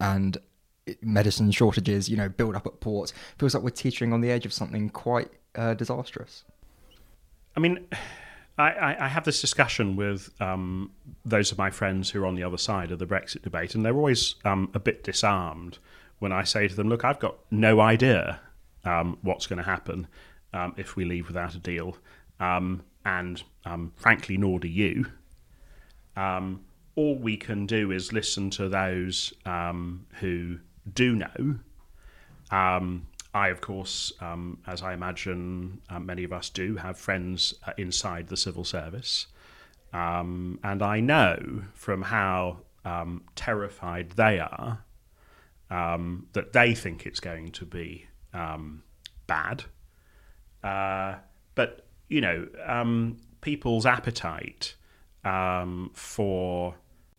and 0.00 0.38
medicine 1.02 1.50
shortages, 1.50 2.08
you 2.08 2.16
know, 2.16 2.28
build 2.28 2.54
up 2.54 2.66
at 2.66 2.80
ports. 2.80 3.12
Feels 3.38 3.54
like 3.54 3.62
we're 3.62 3.70
teetering 3.70 4.12
on 4.12 4.20
the 4.20 4.30
edge 4.30 4.46
of 4.46 4.52
something 4.52 4.88
quite 4.90 5.30
uh, 5.54 5.74
disastrous. 5.74 6.44
I 7.56 7.60
mean, 7.60 7.86
I, 8.58 8.96
I, 9.00 9.08
have 9.08 9.24
this 9.24 9.40
discussion 9.40 9.96
with 9.96 10.30
um, 10.40 10.90
those 11.24 11.52
of 11.52 11.58
my 11.58 11.70
friends 11.70 12.10
who 12.10 12.22
are 12.22 12.26
on 12.26 12.34
the 12.34 12.42
other 12.42 12.58
side 12.58 12.90
of 12.90 12.98
the 12.98 13.06
Brexit 13.06 13.42
debate, 13.42 13.74
and 13.74 13.84
they're 13.84 13.96
always 13.96 14.36
um, 14.44 14.70
a 14.74 14.78
bit 14.78 15.04
disarmed 15.04 15.78
when 16.18 16.32
I 16.32 16.44
say 16.44 16.68
to 16.68 16.74
them, 16.74 16.88
"Look, 16.88 17.04
I've 17.04 17.18
got 17.18 17.36
no 17.50 17.80
idea 17.80 18.40
um, 18.84 19.18
what's 19.22 19.46
going 19.46 19.58
to 19.58 19.64
happen 19.64 20.06
um, 20.52 20.74
if 20.76 20.96
we 20.96 21.04
leave 21.04 21.28
without 21.28 21.54
a 21.54 21.58
deal, 21.58 21.96
um, 22.40 22.82
and 23.04 23.42
um, 23.64 23.92
frankly, 23.96 24.36
nor 24.36 24.58
do 24.58 24.68
you." 24.68 25.06
Um, 26.16 26.64
all 26.94 27.14
we 27.16 27.36
can 27.36 27.66
do 27.66 27.92
is 27.92 28.12
listen 28.12 28.50
to 28.50 28.68
those 28.68 29.34
um, 29.44 30.06
who 30.20 30.58
do 30.92 31.14
know. 31.14 31.58
Um, 32.50 33.06
I, 33.34 33.48
of 33.48 33.60
course, 33.60 34.12
um, 34.20 34.58
as 34.66 34.82
I 34.82 34.94
imagine 34.94 35.82
uh, 35.90 35.98
many 35.98 36.24
of 36.24 36.32
us 36.32 36.48
do, 36.48 36.76
have 36.76 36.96
friends 36.96 37.52
uh, 37.66 37.72
inside 37.76 38.28
the 38.28 38.36
civil 38.36 38.64
service. 38.64 39.26
Um, 39.92 40.58
and 40.64 40.82
I 40.82 41.00
know 41.00 41.64
from 41.74 42.02
how 42.02 42.58
um, 42.84 43.24
terrified 43.34 44.12
they 44.12 44.40
are 44.40 44.84
that 45.68 46.52
they 46.52 46.74
think 46.74 47.04
it's 47.04 47.20
going 47.20 47.50
to 47.50 47.66
be 47.66 48.06
bad. 49.26 49.64
Uh, 50.62 51.16
but, 51.54 51.86
you 52.08 52.20
know, 52.20 52.46
people's 53.40 53.84
appetite 53.84 54.76
um, 55.26 55.90
for 55.92 56.76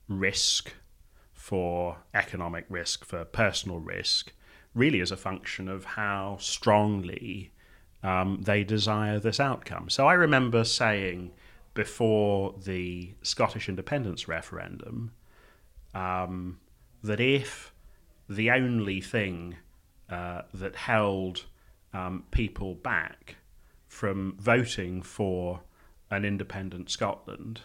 risk, 0.08 0.74
for 1.34 1.98
economic 2.14 2.66
risk, 2.70 3.04
for 3.04 3.26
personal 3.26 3.80
risk, 3.80 4.32
really 4.74 5.02
is 5.02 5.12
a 5.12 5.18
function 5.18 5.68
of 5.68 5.84
how 5.84 6.38
strongly 6.40 7.52
um, 8.04 8.42
they 8.42 8.64
desire 8.64 9.20
this 9.20 9.40
outcome. 9.40 9.90
So 9.90 10.08
I 10.08 10.14
remember 10.14 10.64
saying 10.64 11.32
before 11.74 12.56
the 12.64 13.14
Scottish 13.22 13.68
independence 13.68 14.28
referendum 14.28 15.12
um, 15.94 16.60
that 17.04 17.20
if 17.20 17.74
the 18.30 18.52
only 18.52 19.02
thing 19.02 19.58
uh, 20.10 20.44
that 20.54 20.76
held 20.76 21.46
um, 21.94 22.24
people 22.32 22.76
back 22.76 23.36
from 23.88 24.38
voting 24.40 25.02
for 25.02 25.62
an 26.10 26.24
independent 26.24 26.90
Scotland 26.90 27.62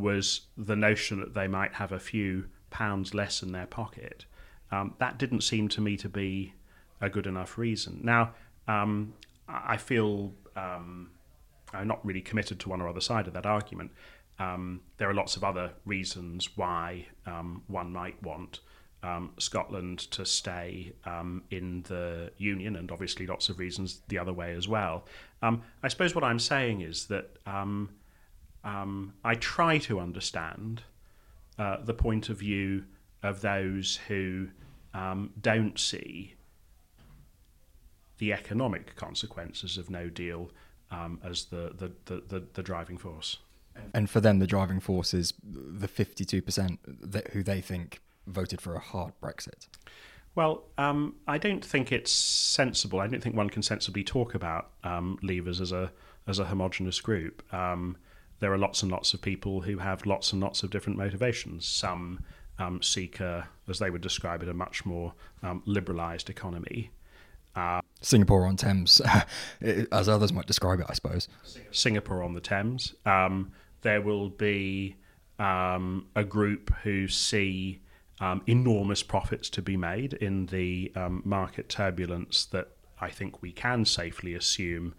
was 0.00 0.42
the 0.56 0.76
notion 0.76 1.20
that 1.20 1.34
they 1.34 1.46
might 1.46 1.74
have 1.74 1.92
a 1.92 2.00
few 2.00 2.46
pounds 2.70 3.14
less 3.14 3.42
in 3.42 3.52
their 3.52 3.66
pocket. 3.66 4.24
Um, 4.72 4.94
that 4.98 5.18
didn't 5.18 5.42
seem 5.42 5.68
to 5.70 5.80
me 5.80 5.96
to 5.96 6.08
be 6.08 6.54
a 7.00 7.08
good 7.08 7.26
enough 7.26 7.58
reason. 7.58 8.00
Now, 8.02 8.34
um, 8.68 9.14
I 9.48 9.76
feel 9.76 10.32
um, 10.56 11.10
I'm 11.72 11.88
not 11.88 12.04
really 12.04 12.20
committed 12.20 12.60
to 12.60 12.68
one 12.68 12.80
or 12.80 12.88
other 12.88 13.00
side 13.00 13.26
of 13.26 13.34
that 13.34 13.46
argument. 13.46 13.90
Um, 14.38 14.80
there 14.96 15.10
are 15.10 15.14
lots 15.14 15.36
of 15.36 15.44
other 15.44 15.72
reasons 15.84 16.56
why 16.56 17.06
um, 17.26 17.62
one 17.66 17.92
might 17.92 18.22
want 18.22 18.60
um, 19.02 19.32
Scotland 19.38 19.98
to 20.12 20.24
stay 20.24 20.92
in 21.50 21.82
the 21.88 22.30
Union, 22.36 22.76
and 22.76 22.90
obviously 22.92 23.26
lots 23.26 23.48
of 23.48 23.58
reasons 23.58 24.02
the 24.08 24.18
other 24.18 24.32
way 24.32 24.54
as 24.54 24.68
well. 24.68 25.06
I 25.42 25.88
suppose 25.88 26.14
what 26.14 26.22
I'm 26.22 26.38
saying 26.38 26.82
is 26.82 27.06
that 27.06 27.38
um, 28.64 29.14
I 29.24 29.34
try 29.34 29.78
to 29.78 30.00
understand 30.00 30.82
uh, 31.58 31.78
the 31.82 31.94
point 31.94 32.28
of 32.28 32.38
view 32.38 32.84
of 33.22 33.40
those 33.40 33.98
who 34.08 34.48
don't 35.40 35.78
see 35.78 36.34
the 38.18 38.32
economic 38.32 38.94
consequences 38.96 39.78
of 39.78 39.90
no 39.90 40.08
deal 40.08 40.50
um, 40.90 41.18
as 41.24 41.46
the, 41.46 41.72
the, 41.76 41.92
the, 42.04 42.22
the, 42.28 42.46
the 42.54 42.62
driving 42.62 42.98
force. 42.98 43.38
And 43.94 44.10
for 44.10 44.20
them, 44.20 44.38
the 44.38 44.46
driving 44.46 44.80
force 44.80 45.14
is 45.14 45.32
the 45.42 45.88
52% 45.88 46.78
that, 46.84 47.28
who 47.28 47.42
they 47.42 47.60
think 47.60 48.00
voted 48.26 48.60
for 48.60 48.74
a 48.74 48.80
hard 48.80 49.12
Brexit. 49.22 49.68
Well, 50.34 50.64
um, 50.78 51.16
I 51.26 51.38
don't 51.38 51.64
think 51.64 51.90
it's 51.90 52.12
sensible. 52.12 53.00
I 53.00 53.06
don't 53.06 53.22
think 53.22 53.34
one 53.34 53.50
can 53.50 53.62
sensibly 53.62 54.04
talk 54.04 54.34
about 54.34 54.70
um, 54.84 55.18
Leavers 55.22 55.60
as 55.60 55.72
a 55.72 55.90
as 56.26 56.38
a 56.38 56.44
homogenous 56.44 57.00
group. 57.00 57.42
Um, 57.52 57.96
there 58.40 58.52
are 58.52 58.58
lots 58.58 58.82
and 58.82 58.90
lots 58.90 59.14
of 59.14 59.22
people 59.22 59.60
who 59.62 59.78
have 59.78 60.04
lots 60.06 60.32
and 60.32 60.42
lots 60.42 60.62
of 60.62 60.70
different 60.70 60.98
motivations. 60.98 61.66
Some 61.66 62.24
um, 62.58 62.82
seek 62.82 63.20
a, 63.20 63.48
as 63.68 63.78
they 63.78 63.90
would 63.90 64.00
describe 64.00 64.42
it, 64.42 64.48
a 64.48 64.54
much 64.54 64.84
more 64.84 65.14
um, 65.42 65.62
liberalised 65.66 66.28
economy. 66.28 66.90
Uh, 67.54 67.80
Singapore 68.00 68.46
on 68.46 68.56
Thames, 68.56 69.00
as 69.60 70.08
others 70.08 70.32
might 70.32 70.46
describe 70.46 70.80
it, 70.80 70.86
I 70.88 70.94
suppose. 70.94 71.28
Singapore 71.70 72.22
on 72.22 72.34
the 72.34 72.40
Thames. 72.40 72.94
Um, 73.04 73.52
there 73.82 74.00
will 74.00 74.28
be 74.28 74.96
um, 75.38 76.06
a 76.14 76.24
group 76.24 76.72
who 76.82 77.08
see 77.08 77.80
um, 78.20 78.42
enormous 78.46 79.02
profits 79.02 79.48
to 79.50 79.62
be 79.62 79.76
made 79.76 80.14
in 80.14 80.46
the 80.46 80.92
um, 80.94 81.22
market 81.24 81.68
turbulence 81.68 82.44
that 82.46 82.68
I 83.00 83.08
think 83.08 83.40
we 83.42 83.52
can 83.52 83.84
safely 83.84 84.34
assume 84.34 84.94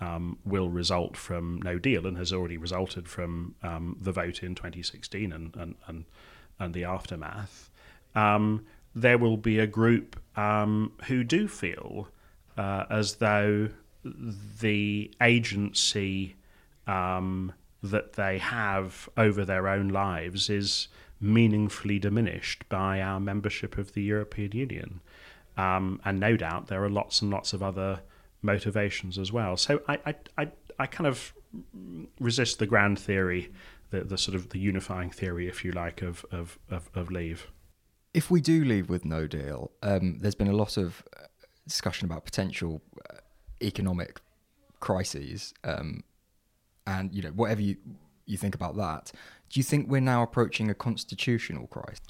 um, 0.00 0.38
will 0.44 0.68
result 0.68 1.16
from 1.16 1.60
no 1.62 1.78
deal 1.78 2.06
and 2.06 2.16
has 2.16 2.32
already 2.32 2.56
resulted 2.56 3.08
from 3.08 3.54
um, 3.62 3.96
the 4.00 4.12
vote 4.12 4.42
in 4.42 4.54
2016 4.54 5.32
and, 5.32 5.56
and, 5.56 5.74
and, 5.86 6.04
and 6.58 6.74
the 6.74 6.84
aftermath. 6.84 7.70
there 8.94 9.18
will 9.18 9.36
be 9.36 9.58
a 9.58 9.66
group 9.66 10.20
who 10.36 11.24
do 11.24 11.48
feel 11.48 12.08
uh, 12.56 12.84
as 12.90 13.16
though 13.16 13.68
the 14.60 15.10
agency 15.20 16.36
um, 16.86 17.52
that 17.82 18.14
they 18.14 18.38
have 18.38 19.08
over 19.16 19.44
their 19.44 19.68
own 19.68 19.88
lives 19.88 20.48
is 20.48 20.88
meaningfully 21.20 21.98
diminished 21.98 22.68
by 22.68 23.00
our 23.00 23.18
membership 23.18 23.78
of 23.78 23.94
the 23.94 24.02
European 24.02 24.52
Union. 24.52 25.00
Um, 25.56 26.00
and 26.04 26.20
no 26.20 26.36
doubt 26.36 26.66
there 26.66 26.84
are 26.84 26.90
lots 26.90 27.22
and 27.22 27.30
lots 27.30 27.52
of 27.52 27.62
other 27.62 28.00
motivations 28.46 29.18
as 29.18 29.32
well. 29.32 29.56
So 29.56 29.82
I, 29.88 29.98
I, 30.06 30.14
I, 30.38 30.48
I 30.78 30.86
kind 30.86 31.06
of 31.06 31.34
resist 32.20 32.58
the 32.58 32.66
grand 32.66 32.98
theory, 32.98 33.52
the, 33.90 34.04
the 34.04 34.16
sort 34.16 34.34
of 34.34 34.50
the 34.50 34.58
unifying 34.58 35.10
theory, 35.10 35.48
if 35.48 35.64
you 35.64 35.72
like, 35.72 36.02
of, 36.02 36.24
of, 36.30 36.58
of, 36.70 36.90
of 36.94 37.10
leave. 37.10 37.48
If 38.14 38.30
we 38.30 38.40
do 38.40 38.64
leave 38.64 38.88
with 38.88 39.04
no 39.04 39.26
deal, 39.26 39.72
um, 39.82 40.18
there's 40.20 40.34
been 40.34 40.48
a 40.48 40.56
lot 40.56 40.78
of 40.78 41.02
discussion 41.66 42.06
about 42.06 42.24
potential 42.24 42.80
uh, 43.10 43.18
economic 43.60 44.20
crises, 44.80 45.52
um, 45.64 46.02
and 46.86 47.12
you 47.12 47.22
know 47.22 47.30
whatever 47.30 47.60
you 47.60 47.76
you 48.24 48.38
think 48.38 48.54
about 48.54 48.76
that. 48.76 49.12
Do 49.50 49.60
you 49.60 49.64
think 49.64 49.88
we're 49.88 50.00
now 50.00 50.22
approaching 50.22 50.70
a 50.70 50.74
constitutional 50.74 51.66
crisis? 51.66 52.00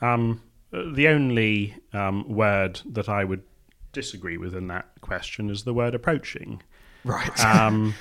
Um, 0.00 0.42
the 0.70 1.08
only 1.08 1.76
um, 1.92 2.28
word 2.28 2.80
that 2.86 3.08
I 3.08 3.24
would 3.24 3.42
disagree 3.92 4.36
with 4.36 4.54
in 4.54 4.68
that 4.68 4.88
question 5.00 5.50
is 5.50 5.64
the 5.64 5.74
word 5.74 5.94
approaching. 5.94 6.62
Right. 7.04 7.38
um, 7.44 7.94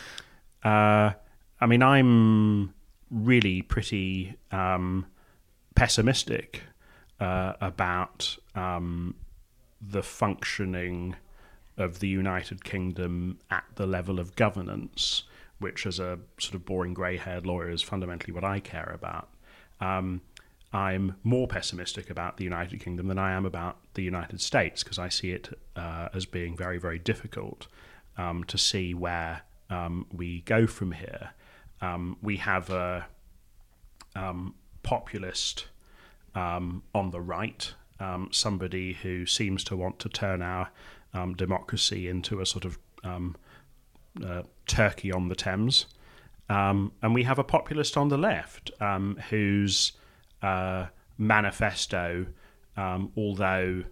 uh, 0.63 1.12
I 1.60 1.65
mean, 1.65 1.82
I'm 1.82 2.73
really 3.10 3.62
pretty 3.62 4.36
um, 4.52 5.06
pessimistic 5.76 6.63
uh, 7.19 7.54
about 7.62 8.38
um, 8.56 9.15
the 9.82 10.04
functioning 10.04 11.15
of 11.78 12.00
the 12.00 12.08
United 12.08 12.63
Kingdom 12.63 13.39
at 13.52 13.63
the 13.76 13.86
level 13.86 14.19
of 14.19 14.36
governance, 14.36 15.23
which, 15.60 15.86
as 15.86 16.00
a 16.00 16.19
sort 16.39 16.56
of 16.56 16.65
boring 16.65 16.93
grey 16.93 17.17
haired 17.17 17.45
lawyer, 17.45 17.69
is 17.69 17.82
fundamentally 17.82 18.34
what 18.34 18.43
I 18.43 18.60
care 18.60 18.91
about. 18.93 19.30
Um, 19.80 20.21
I'm 20.73 21.15
more 21.23 21.47
pessimistic 21.47 22.10
about 22.10 22.38
the 22.38 22.43
United 22.43 22.82
Kingdom 22.82 23.08
than 23.08 23.17
I 23.17 23.32
am 23.32 23.45
about 23.45 23.77
the 23.93 24.03
United 24.03 24.41
States 24.41 24.84
because 24.84 24.99
I 24.99 25.10
see 25.10 25.32
it 25.32 25.58
uh, 25.75 26.10
as 26.13 26.25
being 26.25 26.58
very, 26.58 26.77
very 26.77 26.99
difficult 26.99 27.67
um, 28.17 28.43
to 28.45 28.58
see 28.58 28.93
where 28.93 29.43
um, 29.69 30.08
we 30.12 30.41
go 30.41 30.67
from 30.67 30.91
here. 30.91 31.32
Um, 31.82 32.17
we 32.21 32.38
have 32.38 32.69
a 32.69 33.08
um, 34.15 34.56
populist 34.84 35.67
um, 36.36 36.84
on 36.93 37.12
the 37.12 37.21
right 37.21 37.73
um, 37.99 38.30
somebody 38.32 38.93
who 38.93 39.25
seems 39.25 39.63
to 39.65 39.75
want 39.75 39.99
to 39.99 40.10
turn 40.10 40.41
our 40.41 40.69
democracy 41.36 42.08
into 42.08 42.41
a 42.41 42.45
sort 42.45 42.63
of 42.63 42.77
uh, 43.03 44.43
Turkey 44.67 45.12
on 45.12 45.30
the 45.30 45.36
Thames. 45.36 45.88
And 46.47 46.91
we 47.01 47.23
have 47.23 47.39
a 47.39 47.43
populist 47.43 47.97
on 47.97 48.10
the 48.10 48.17
left 48.19 48.69
whose 49.30 49.93
uh, 50.41 50.88
manifesto, 51.17 52.28
um, 52.76 53.12
although 53.17 53.84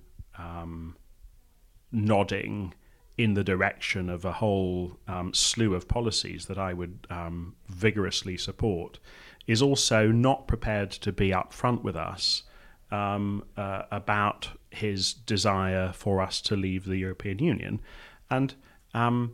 nodding 1.92 2.74
in 3.18 3.34
the 3.34 3.44
direction 3.44 4.10
of 4.10 4.26
a 4.26 4.34
whole 4.34 4.98
um, 5.08 5.34
slew 5.34 5.74
of 5.74 5.88
policies 5.88 6.46
that 6.48 6.58
I 6.58 6.74
would 6.74 7.08
um, 7.10 7.56
vigorously 7.70 8.38
support, 8.38 9.00
is 9.48 9.62
also 9.62 10.12
not 10.12 10.48
prepared 10.48 10.92
to 10.92 11.12
be 11.12 11.30
upfront 11.30 11.82
with 11.82 11.96
us 11.96 12.44
um, 12.92 13.44
uh, 13.56 13.84
about 13.92 14.50
his 14.70 15.14
desire 15.14 15.94
for 15.94 16.22
us 16.22 16.42
to 16.42 16.56
leave 16.56 16.86
the 16.86 16.98
European 16.98 17.40
Union. 17.40 17.82
And 18.30 18.54
um, 18.94 19.34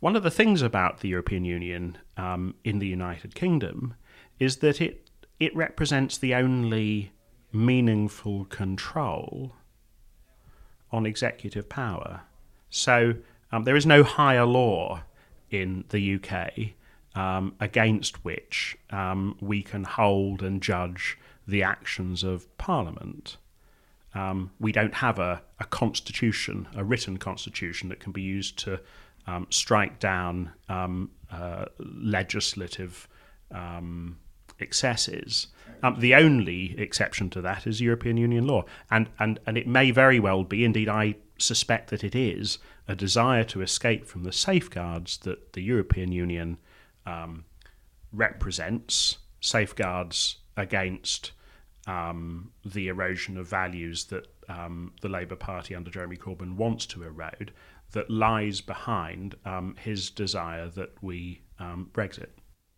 one 0.00 0.14
of 0.14 0.22
the 0.22 0.30
things 0.30 0.62
about 0.62 1.00
the 1.00 1.08
European 1.08 1.44
Union 1.44 1.98
um, 2.16 2.54
in 2.62 2.78
the 2.78 2.86
United 2.86 3.34
Kingdom 3.34 3.94
is 4.38 4.58
that 4.58 4.80
it 4.80 5.01
it 5.42 5.54
represents 5.56 6.16
the 6.16 6.36
only 6.36 7.10
meaningful 7.52 8.44
control 8.44 9.52
on 10.92 11.04
executive 11.04 11.68
power. 11.68 12.20
So 12.70 13.14
um, 13.50 13.64
there 13.64 13.74
is 13.74 13.84
no 13.84 14.04
higher 14.04 14.44
law 14.44 15.02
in 15.50 15.84
the 15.88 16.14
UK 16.14 16.74
um, 17.20 17.56
against 17.58 18.24
which 18.24 18.78
um, 18.90 19.36
we 19.40 19.64
can 19.64 19.82
hold 19.82 20.44
and 20.44 20.62
judge 20.62 21.18
the 21.48 21.64
actions 21.64 22.22
of 22.22 22.56
Parliament. 22.56 23.36
Um, 24.14 24.52
we 24.60 24.70
don't 24.70 24.94
have 24.94 25.18
a, 25.18 25.42
a, 25.58 25.64
constitution, 25.64 26.68
a 26.76 26.84
written 26.84 27.16
constitution 27.16 27.88
that 27.88 27.98
can 27.98 28.12
be 28.12 28.22
used 28.22 28.60
to 28.60 28.78
um, 29.26 29.48
strike 29.50 29.98
down 29.98 30.52
um, 30.68 31.10
uh, 31.32 31.64
legislative 31.80 33.08
excesses. 34.60 35.48
Um, 35.82 35.98
the 35.98 36.14
only 36.14 36.78
exception 36.78 37.28
to 37.30 37.40
that 37.42 37.66
is 37.66 37.80
European 37.80 38.16
Union 38.16 38.46
law, 38.46 38.64
and, 38.90 39.08
and 39.18 39.40
and 39.46 39.58
it 39.58 39.66
may 39.66 39.90
very 39.90 40.20
well 40.20 40.44
be, 40.44 40.64
indeed, 40.64 40.88
I 40.88 41.16
suspect 41.38 41.90
that 41.90 42.04
it 42.04 42.14
is 42.14 42.58
a 42.86 42.94
desire 42.94 43.44
to 43.44 43.62
escape 43.62 44.06
from 44.06 44.22
the 44.22 44.32
safeguards 44.32 45.18
that 45.18 45.52
the 45.54 45.60
European 45.62 46.12
Union 46.12 46.58
um, 47.04 47.44
represents, 48.12 49.18
safeguards 49.40 50.38
against 50.56 51.32
um, 51.86 52.52
the 52.64 52.88
erosion 52.88 53.36
of 53.36 53.48
values 53.48 54.04
that 54.04 54.26
um, 54.48 54.92
the 55.00 55.08
Labour 55.08 55.36
Party 55.36 55.74
under 55.74 55.90
Jeremy 55.90 56.16
Corbyn 56.16 56.56
wants 56.56 56.86
to 56.86 57.02
erode 57.02 57.52
that 57.92 58.10
lies 58.10 58.60
behind 58.60 59.34
um, 59.44 59.76
his 59.80 60.10
desire 60.10 60.68
that 60.70 60.90
we 61.02 61.42
um, 61.58 61.90
Brexit. 61.92 62.30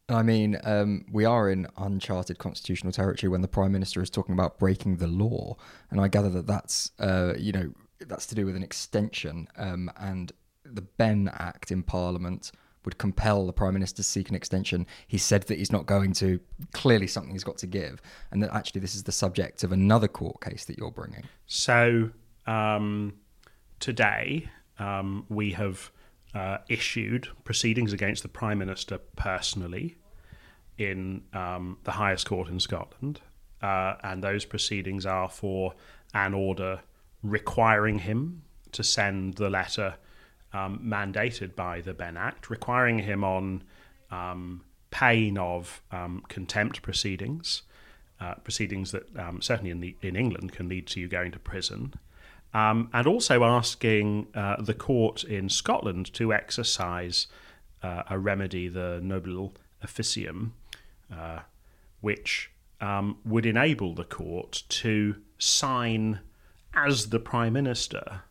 I 0.08 0.22
mean, 0.22 0.58
um, 0.64 1.06
we 1.10 1.24
are 1.24 1.48
in 1.48 1.66
uncharted 1.78 2.38
constitutional 2.38 2.92
territory 2.92 3.30
when 3.30 3.40
the 3.40 3.48
prime 3.48 3.72
minister 3.72 4.02
is 4.02 4.10
talking 4.10 4.34
about 4.34 4.58
breaking 4.58 4.98
the 4.98 5.06
law, 5.06 5.56
and 5.90 6.00
I 6.00 6.08
gather 6.08 6.28
that 6.30 6.46
that's 6.46 6.90
uh, 6.98 7.34
you 7.38 7.52
know 7.52 7.72
that's 8.00 8.26
to 8.26 8.34
do 8.34 8.44
with 8.44 8.54
an 8.54 8.62
extension, 8.62 9.48
um, 9.56 9.90
and 9.96 10.32
the 10.64 10.82
Benn 10.82 11.30
Act 11.32 11.70
in 11.70 11.82
Parliament 11.82 12.52
would 12.84 12.98
compel 12.98 13.46
the 13.46 13.52
prime 13.52 13.72
minister 13.72 13.96
to 13.96 14.02
seek 14.02 14.28
an 14.28 14.34
extension. 14.34 14.86
He 15.06 15.16
said 15.16 15.44
that 15.44 15.56
he's 15.56 15.72
not 15.72 15.86
going 15.86 16.12
to. 16.14 16.38
Clearly, 16.72 17.06
something 17.06 17.32
he's 17.32 17.44
got 17.44 17.56
to 17.58 17.66
give, 17.66 18.02
and 18.30 18.42
that 18.42 18.52
actually 18.52 18.82
this 18.82 18.94
is 18.94 19.04
the 19.04 19.12
subject 19.12 19.64
of 19.64 19.72
another 19.72 20.08
court 20.08 20.42
case 20.42 20.66
that 20.66 20.76
you're 20.76 20.90
bringing. 20.90 21.24
So 21.46 22.10
um, 22.46 23.14
today 23.80 24.50
um, 24.78 25.24
we 25.30 25.52
have 25.52 25.90
uh, 26.34 26.58
issued 26.68 27.28
proceedings 27.44 27.92
against 27.92 28.22
the 28.22 28.28
Prime 28.28 28.58
Minister 28.58 28.98
personally 29.16 29.96
in 30.76 31.22
um, 31.32 31.78
the 31.84 31.92
highest 31.92 32.26
court 32.26 32.48
in 32.48 32.58
Scotland. 32.60 33.20
Uh, 33.62 33.94
and 34.02 34.22
those 34.22 34.44
proceedings 34.44 35.06
are 35.06 35.28
for 35.28 35.74
an 36.12 36.34
order 36.34 36.80
requiring 37.22 38.00
him 38.00 38.42
to 38.72 38.82
send 38.82 39.34
the 39.34 39.48
letter 39.48 39.94
um, 40.52 40.80
mandated 40.84 41.54
by 41.54 41.80
the 41.80 41.94
Benn 41.94 42.16
Act, 42.16 42.50
requiring 42.50 42.98
him 42.98 43.24
on 43.24 43.62
um, 44.10 44.64
pain 44.90 45.38
of 45.38 45.82
um, 45.90 46.22
contempt 46.28 46.82
proceedings, 46.82 47.62
uh, 48.20 48.34
proceedings 48.34 48.92
that 48.92 49.04
um, 49.18 49.40
certainly 49.40 49.70
in, 49.70 49.80
the, 49.80 49.96
in 50.02 50.14
England 50.14 50.52
can 50.52 50.68
lead 50.68 50.86
to 50.88 51.00
you 51.00 51.08
going 51.08 51.32
to 51.32 51.38
prison, 51.38 51.94
um, 52.54 52.88
and 52.92 53.06
also 53.06 53.42
asking 53.42 54.28
uh, 54.34 54.62
the 54.62 54.74
court 54.74 55.24
in 55.24 55.48
Scotland 55.48 56.12
to 56.14 56.32
exercise 56.32 57.26
uh, 57.82 58.04
a 58.08 58.18
remedy, 58.18 58.68
the 58.68 59.00
nobile 59.02 59.52
officium, 59.82 60.54
uh, 61.12 61.40
which 62.00 62.50
um, 62.80 63.18
would 63.24 63.44
enable 63.44 63.94
the 63.94 64.04
court 64.04 64.62
to 64.68 65.16
sign 65.38 66.20
as 66.74 67.10
the 67.10 67.20
Prime 67.20 67.52
Minister 67.52 68.22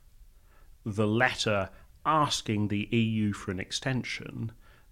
the 0.85 1.07
letter 1.07 1.69
asking 2.05 2.67
the 2.67 2.89
EU 2.91 3.31
for 3.31 3.51
an 3.51 3.59
extension 3.59 4.51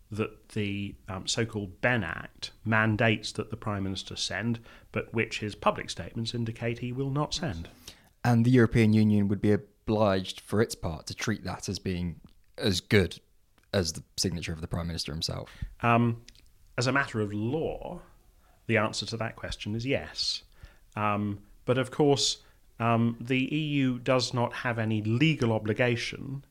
that 0.10 0.50
the 0.50 0.96
um, 1.10 1.28
so 1.28 1.46
called 1.46 1.82
Benn 1.82 2.04
Act 2.04 2.52
mandates 2.64 3.32
that 3.34 3.50
the 3.50 3.58
Prime 3.58 3.84
Minister 3.84 4.16
send, 4.16 4.60
but 4.92 5.14
which 5.14 5.40
his 5.40 5.56
public 5.56 5.90
statements 5.90 6.34
indicate 6.34 6.80
he 6.80 6.92
will 6.92 7.10
not 7.10 7.34
send 7.34 7.70
and 8.24 8.46
the 8.46 8.52
European 8.52 8.94
Union 8.94 9.28
would 9.28 9.42
be 9.42 9.52
obliged, 9.52 10.42
for 10.42 10.62
its 10.62 10.76
part, 10.76 11.08
to 11.08 11.16
treat 11.16 11.44
that 11.44 11.68
as 11.68 11.80
being 11.80 12.20
as 12.58 12.80
good 12.80 13.20
as 13.74 13.94
the 13.94 14.04
signature 14.18 14.54
of 14.54 14.62
the 14.62 14.68
Prime 14.68 14.88
Minister 14.88 15.12
himself. 15.12 15.50
Um, 15.82 16.22
as 16.78 16.88
a 16.88 16.92
matter 16.92 17.22
of 17.22 17.34
law, 17.34 18.02
the 18.68 18.78
answer 18.78 19.06
to 19.08 19.18
that 19.18 19.36
question 19.36 19.76
is 19.76 19.86
yes. 19.86 20.44
Um, 20.96 21.40
but 21.66 21.78
of 21.78 21.92
course, 21.92 22.38
um, 22.80 23.18
the 23.20 23.40
EU 23.40 24.00
does 24.00 24.34
not 24.34 24.54
have 24.54 24.80
any 24.80 25.02
legal 25.02 25.52
obligation 25.52 26.44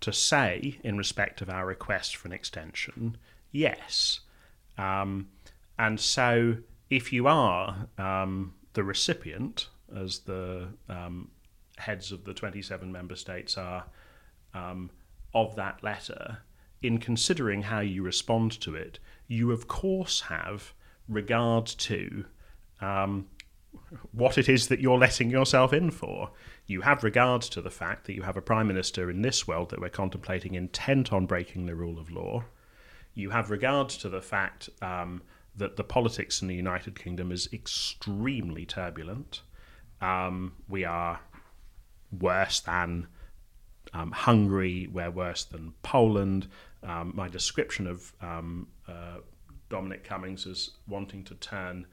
to 0.00 0.12
say, 0.12 0.78
in 0.82 0.98
respect 0.98 1.40
of 1.40 1.48
our 1.48 1.66
request 1.66 2.16
for 2.16 2.28
an 2.28 2.32
extension, 2.32 3.16
yes. 3.52 4.20
Um, 4.76 5.28
and 5.78 5.98
so, 5.98 6.58
if 6.90 7.12
you 7.12 7.26
are 7.26 7.88
um, 7.98 8.54
the 8.74 8.84
recipient 8.84 9.68
as 9.94 10.20
the 10.20 10.68
um, 10.88 11.30
heads 11.78 12.12
of 12.12 12.24
the 12.24 12.34
27 12.34 12.90
member 12.90 13.16
states 13.16 13.56
are 13.56 13.84
um, 14.54 14.90
of 15.34 15.54
that 15.56 15.82
letter, 15.82 16.38
in 16.82 16.98
considering 16.98 17.62
how 17.62 17.80
you 17.80 18.02
respond 18.02 18.58
to 18.60 18.74
it, 18.74 18.98
you 19.28 19.50
of 19.52 19.68
course 19.68 20.22
have 20.22 20.72
regard 21.08 21.66
to 21.66 22.24
um, 22.80 23.26
what 24.12 24.38
it 24.38 24.48
is 24.48 24.68
that 24.68 24.80
you're 24.80 24.98
letting 24.98 25.30
yourself 25.30 25.72
in 25.72 25.90
for. 25.90 26.30
You 26.66 26.80
have 26.82 27.04
regard 27.04 27.42
to 27.42 27.60
the 27.60 27.70
fact 27.70 28.06
that 28.06 28.14
you 28.14 28.22
have 28.22 28.36
a 28.36 28.42
prime 28.42 28.66
minister 28.66 29.10
in 29.10 29.22
this 29.22 29.46
world 29.46 29.70
that 29.70 29.80
we're 29.80 29.88
contemplating 29.88 30.54
intent 30.54 31.12
on 31.12 31.26
breaking 31.26 31.66
the 31.66 31.74
rule 31.74 31.98
of 31.98 32.10
law. 32.10 32.44
You 33.14 33.30
have 33.30 33.50
regard 33.50 33.88
to 33.90 34.08
the 34.08 34.20
fact 34.20 34.68
um, 34.82 35.22
that 35.56 35.76
the 35.76 35.84
politics 35.84 36.42
in 36.42 36.48
the 36.48 36.54
United 36.54 36.98
Kingdom 36.98 37.32
is 37.32 37.48
extremely 37.52 38.66
turbulent. 38.66 39.42
Um, 40.00 40.52
we 40.68 40.84
are 40.84 41.20
worse 42.18 42.60
than 42.60 43.06
um, 43.92 44.12
Hungary, 44.12 44.88
we're 44.92 45.10
worse 45.10 45.44
than 45.44 45.72
Poland. 45.82 46.48
Um, 46.82 47.12
my 47.14 47.28
description 47.28 47.86
of 47.86 48.12
um, 48.20 48.68
uh, 48.86 49.18
Dominic 49.68 50.04
Cummings 50.04 50.46
as 50.46 50.70
wanting 50.86 51.24
to 51.24 51.34
turn 51.36 51.86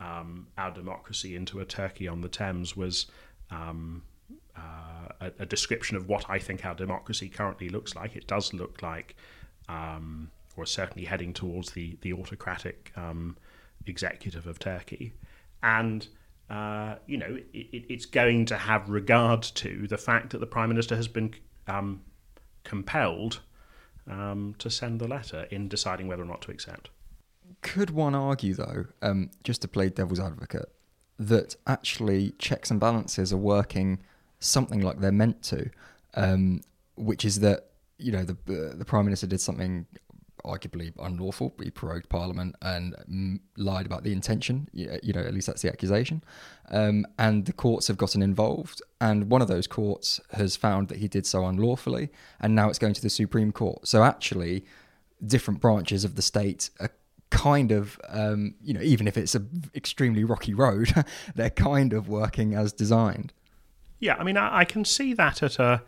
um, 0.00 0.46
our 0.58 0.70
democracy 0.70 1.34
into 1.34 1.60
a 1.60 1.64
Turkey 1.64 2.06
on 2.06 2.20
the 2.20 2.28
Thames 2.28 2.76
was 2.76 3.06
um, 3.50 4.02
uh, 4.56 5.08
a, 5.20 5.32
a, 5.40 5.46
description 5.46 5.96
of 5.96 6.08
what 6.08 6.28
I 6.28 6.38
think 6.38 6.66
our 6.66 6.74
democracy 6.74 7.28
currently 7.28 7.70
looks 7.70 7.94
like. 7.94 8.14
It 8.14 8.26
does 8.26 8.52
look 8.52 8.82
like, 8.82 9.16
or 9.68 10.66
certainly 10.66 11.06
heading 11.06 11.32
towards 11.32 11.70
the, 11.70 11.96
the 12.02 12.12
autocratic 12.12 12.92
executive 13.86 14.46
of 14.46 14.58
Turkey. 14.58 15.14
And 15.62 16.06
uh, 16.50 16.96
you 17.06 17.16
know, 17.16 17.38
it, 17.52 17.84
it's 17.88 18.06
going 18.06 18.46
to 18.46 18.56
have 18.56 18.88
regard 18.88 19.42
to 19.42 19.86
the 19.88 19.98
fact 19.98 20.30
that 20.30 20.38
the 20.38 20.46
Prime 20.46 20.68
Minister 20.68 20.96
has 20.96 21.08
been 21.08 21.34
um, 21.66 22.02
compelled 22.64 23.40
um, 24.08 24.54
to 24.58 24.70
send 24.70 25.00
the 25.00 25.08
letter 25.08 25.46
in 25.50 25.68
deciding 25.68 26.06
whether 26.06 26.22
or 26.22 26.26
not 26.26 26.42
to 26.42 26.50
accept. 26.50 26.90
Could 27.62 27.90
one 27.90 28.14
argue, 28.14 28.54
though, 28.54 28.86
um, 29.02 29.30
just 29.42 29.62
to 29.62 29.68
play 29.68 29.88
devil's 29.88 30.20
advocate, 30.20 30.70
that 31.18 31.56
actually 31.66 32.32
checks 32.38 32.70
and 32.70 32.78
balances 32.78 33.32
are 33.32 33.38
working 33.38 33.98
something 34.38 34.80
like 34.80 35.00
they're 35.00 35.12
meant 35.12 35.42
to, 35.42 35.70
um, 36.14 36.60
which 36.96 37.24
is 37.24 37.40
that 37.40 37.70
you 37.98 38.12
know 38.12 38.24
the 38.24 38.34
uh, 38.34 38.76
the 38.76 38.84
prime 38.84 39.04
minister 39.04 39.26
did 39.26 39.40
something 39.40 39.86
arguably 40.46 40.92
unlawful. 40.98 41.54
He 41.62 41.70
prorogued 41.70 42.08
Parliament 42.08 42.56
and 42.62 42.94
mm, 43.10 43.40
lied 43.56 43.86
about 43.86 44.04
the 44.04 44.12
intention. 44.12 44.68
You 44.72 45.12
know, 45.12 45.20
at 45.20 45.34
least 45.34 45.46
that's 45.46 45.62
the 45.62 45.68
accusation. 45.68 46.22
Um, 46.70 47.06
and 47.18 47.44
the 47.44 47.52
courts 47.52 47.88
have 47.88 47.96
gotten 47.96 48.22
involved, 48.22 48.82
and 49.00 49.30
one 49.30 49.42
of 49.42 49.48
those 49.48 49.66
courts 49.66 50.20
has 50.32 50.56
found 50.56 50.88
that 50.88 50.98
he 50.98 51.08
did 51.08 51.26
so 51.26 51.46
unlawfully, 51.46 52.10
and 52.40 52.54
now 52.54 52.68
it's 52.68 52.78
going 52.78 52.94
to 52.94 53.02
the 53.02 53.10
Supreme 53.10 53.52
Court. 53.52 53.86
So 53.86 54.02
actually, 54.02 54.64
different 55.24 55.60
branches 55.60 56.04
of 56.04 56.14
the 56.14 56.22
state 56.22 56.70
are 56.80 56.90
kind 57.30 57.72
of, 57.72 58.00
um, 58.08 58.54
you 58.62 58.72
know, 58.72 58.80
even 58.80 59.06
if 59.06 59.16
it's 59.16 59.34
an 59.34 59.70
extremely 59.74 60.24
rocky 60.24 60.54
road, 60.54 60.92
they're 61.34 61.50
kind 61.50 61.92
of 61.92 62.08
working 62.08 62.54
as 62.54 62.72
designed. 62.72 63.32
Yeah, 63.98 64.16
I 64.16 64.24
mean, 64.24 64.36
I, 64.36 64.58
I 64.58 64.64
can 64.64 64.84
see 64.84 65.14
that 65.14 65.42
at 65.42 65.58
a 65.58 65.82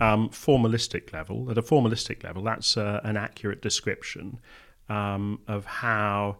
um, 0.00 0.28
formalistic 0.30 1.12
level, 1.12 1.50
at 1.50 1.58
a 1.58 1.62
formalistic 1.62 2.22
level, 2.22 2.42
that's 2.42 2.76
uh, 2.76 3.00
an 3.04 3.16
accurate 3.16 3.60
description 3.60 4.40
um, 4.88 5.40
of 5.46 5.64
how 5.64 6.38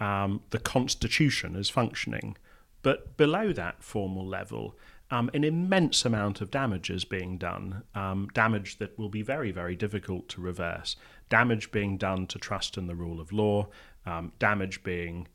um, 0.00 0.42
the 0.50 0.58
Constitution 0.58 1.56
is 1.56 1.70
functioning. 1.70 2.36
But 2.82 3.16
below 3.16 3.52
that 3.52 3.82
formal 3.82 4.26
level, 4.26 4.78
um, 5.10 5.30
an 5.32 5.42
immense 5.42 6.04
amount 6.04 6.40
of 6.40 6.50
damage 6.50 6.90
is 6.90 7.04
being 7.04 7.38
done, 7.38 7.82
um, 7.94 8.28
damage 8.34 8.78
that 8.78 8.98
will 8.98 9.08
be 9.08 9.22
very, 9.22 9.50
very 9.50 9.74
difficult 9.74 10.28
to 10.30 10.40
reverse. 10.40 10.96
Damage 11.30 11.70
being 11.70 11.96
done 11.96 12.26
to 12.26 12.38
trust 12.38 12.76
in 12.76 12.86
the 12.86 12.94
rule 12.94 13.20
of 13.20 13.32
law, 13.32 13.68
um, 14.06 14.32
damage 14.38 14.82
being 14.82 15.28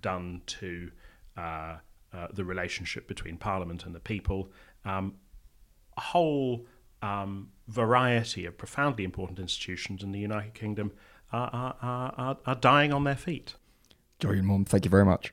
done 0.00 0.40
to 0.46 0.90
uh, 1.36 1.76
uh, 2.12 2.28
the 2.32 2.44
relationship 2.44 3.06
between 3.08 3.36
Parliament 3.36 3.84
and 3.84 3.94
the 3.94 4.00
people. 4.00 4.50
a 4.84 5.10
whole 5.96 6.64
um, 7.02 7.50
variety 7.68 8.46
of 8.46 8.56
profoundly 8.56 9.04
important 9.04 9.38
institutions 9.38 10.02
in 10.02 10.12
the 10.12 10.18
United 10.18 10.54
Kingdom 10.54 10.92
are, 11.32 11.50
are, 11.52 12.12
are, 12.16 12.38
are 12.46 12.54
dying 12.54 12.92
on 12.92 13.04
their 13.04 13.16
feet. 13.16 13.54
Jolyon 14.20 14.44
Maugham, 14.44 14.64
thank 14.64 14.84
you 14.84 14.90
very 14.90 15.04
much. 15.04 15.32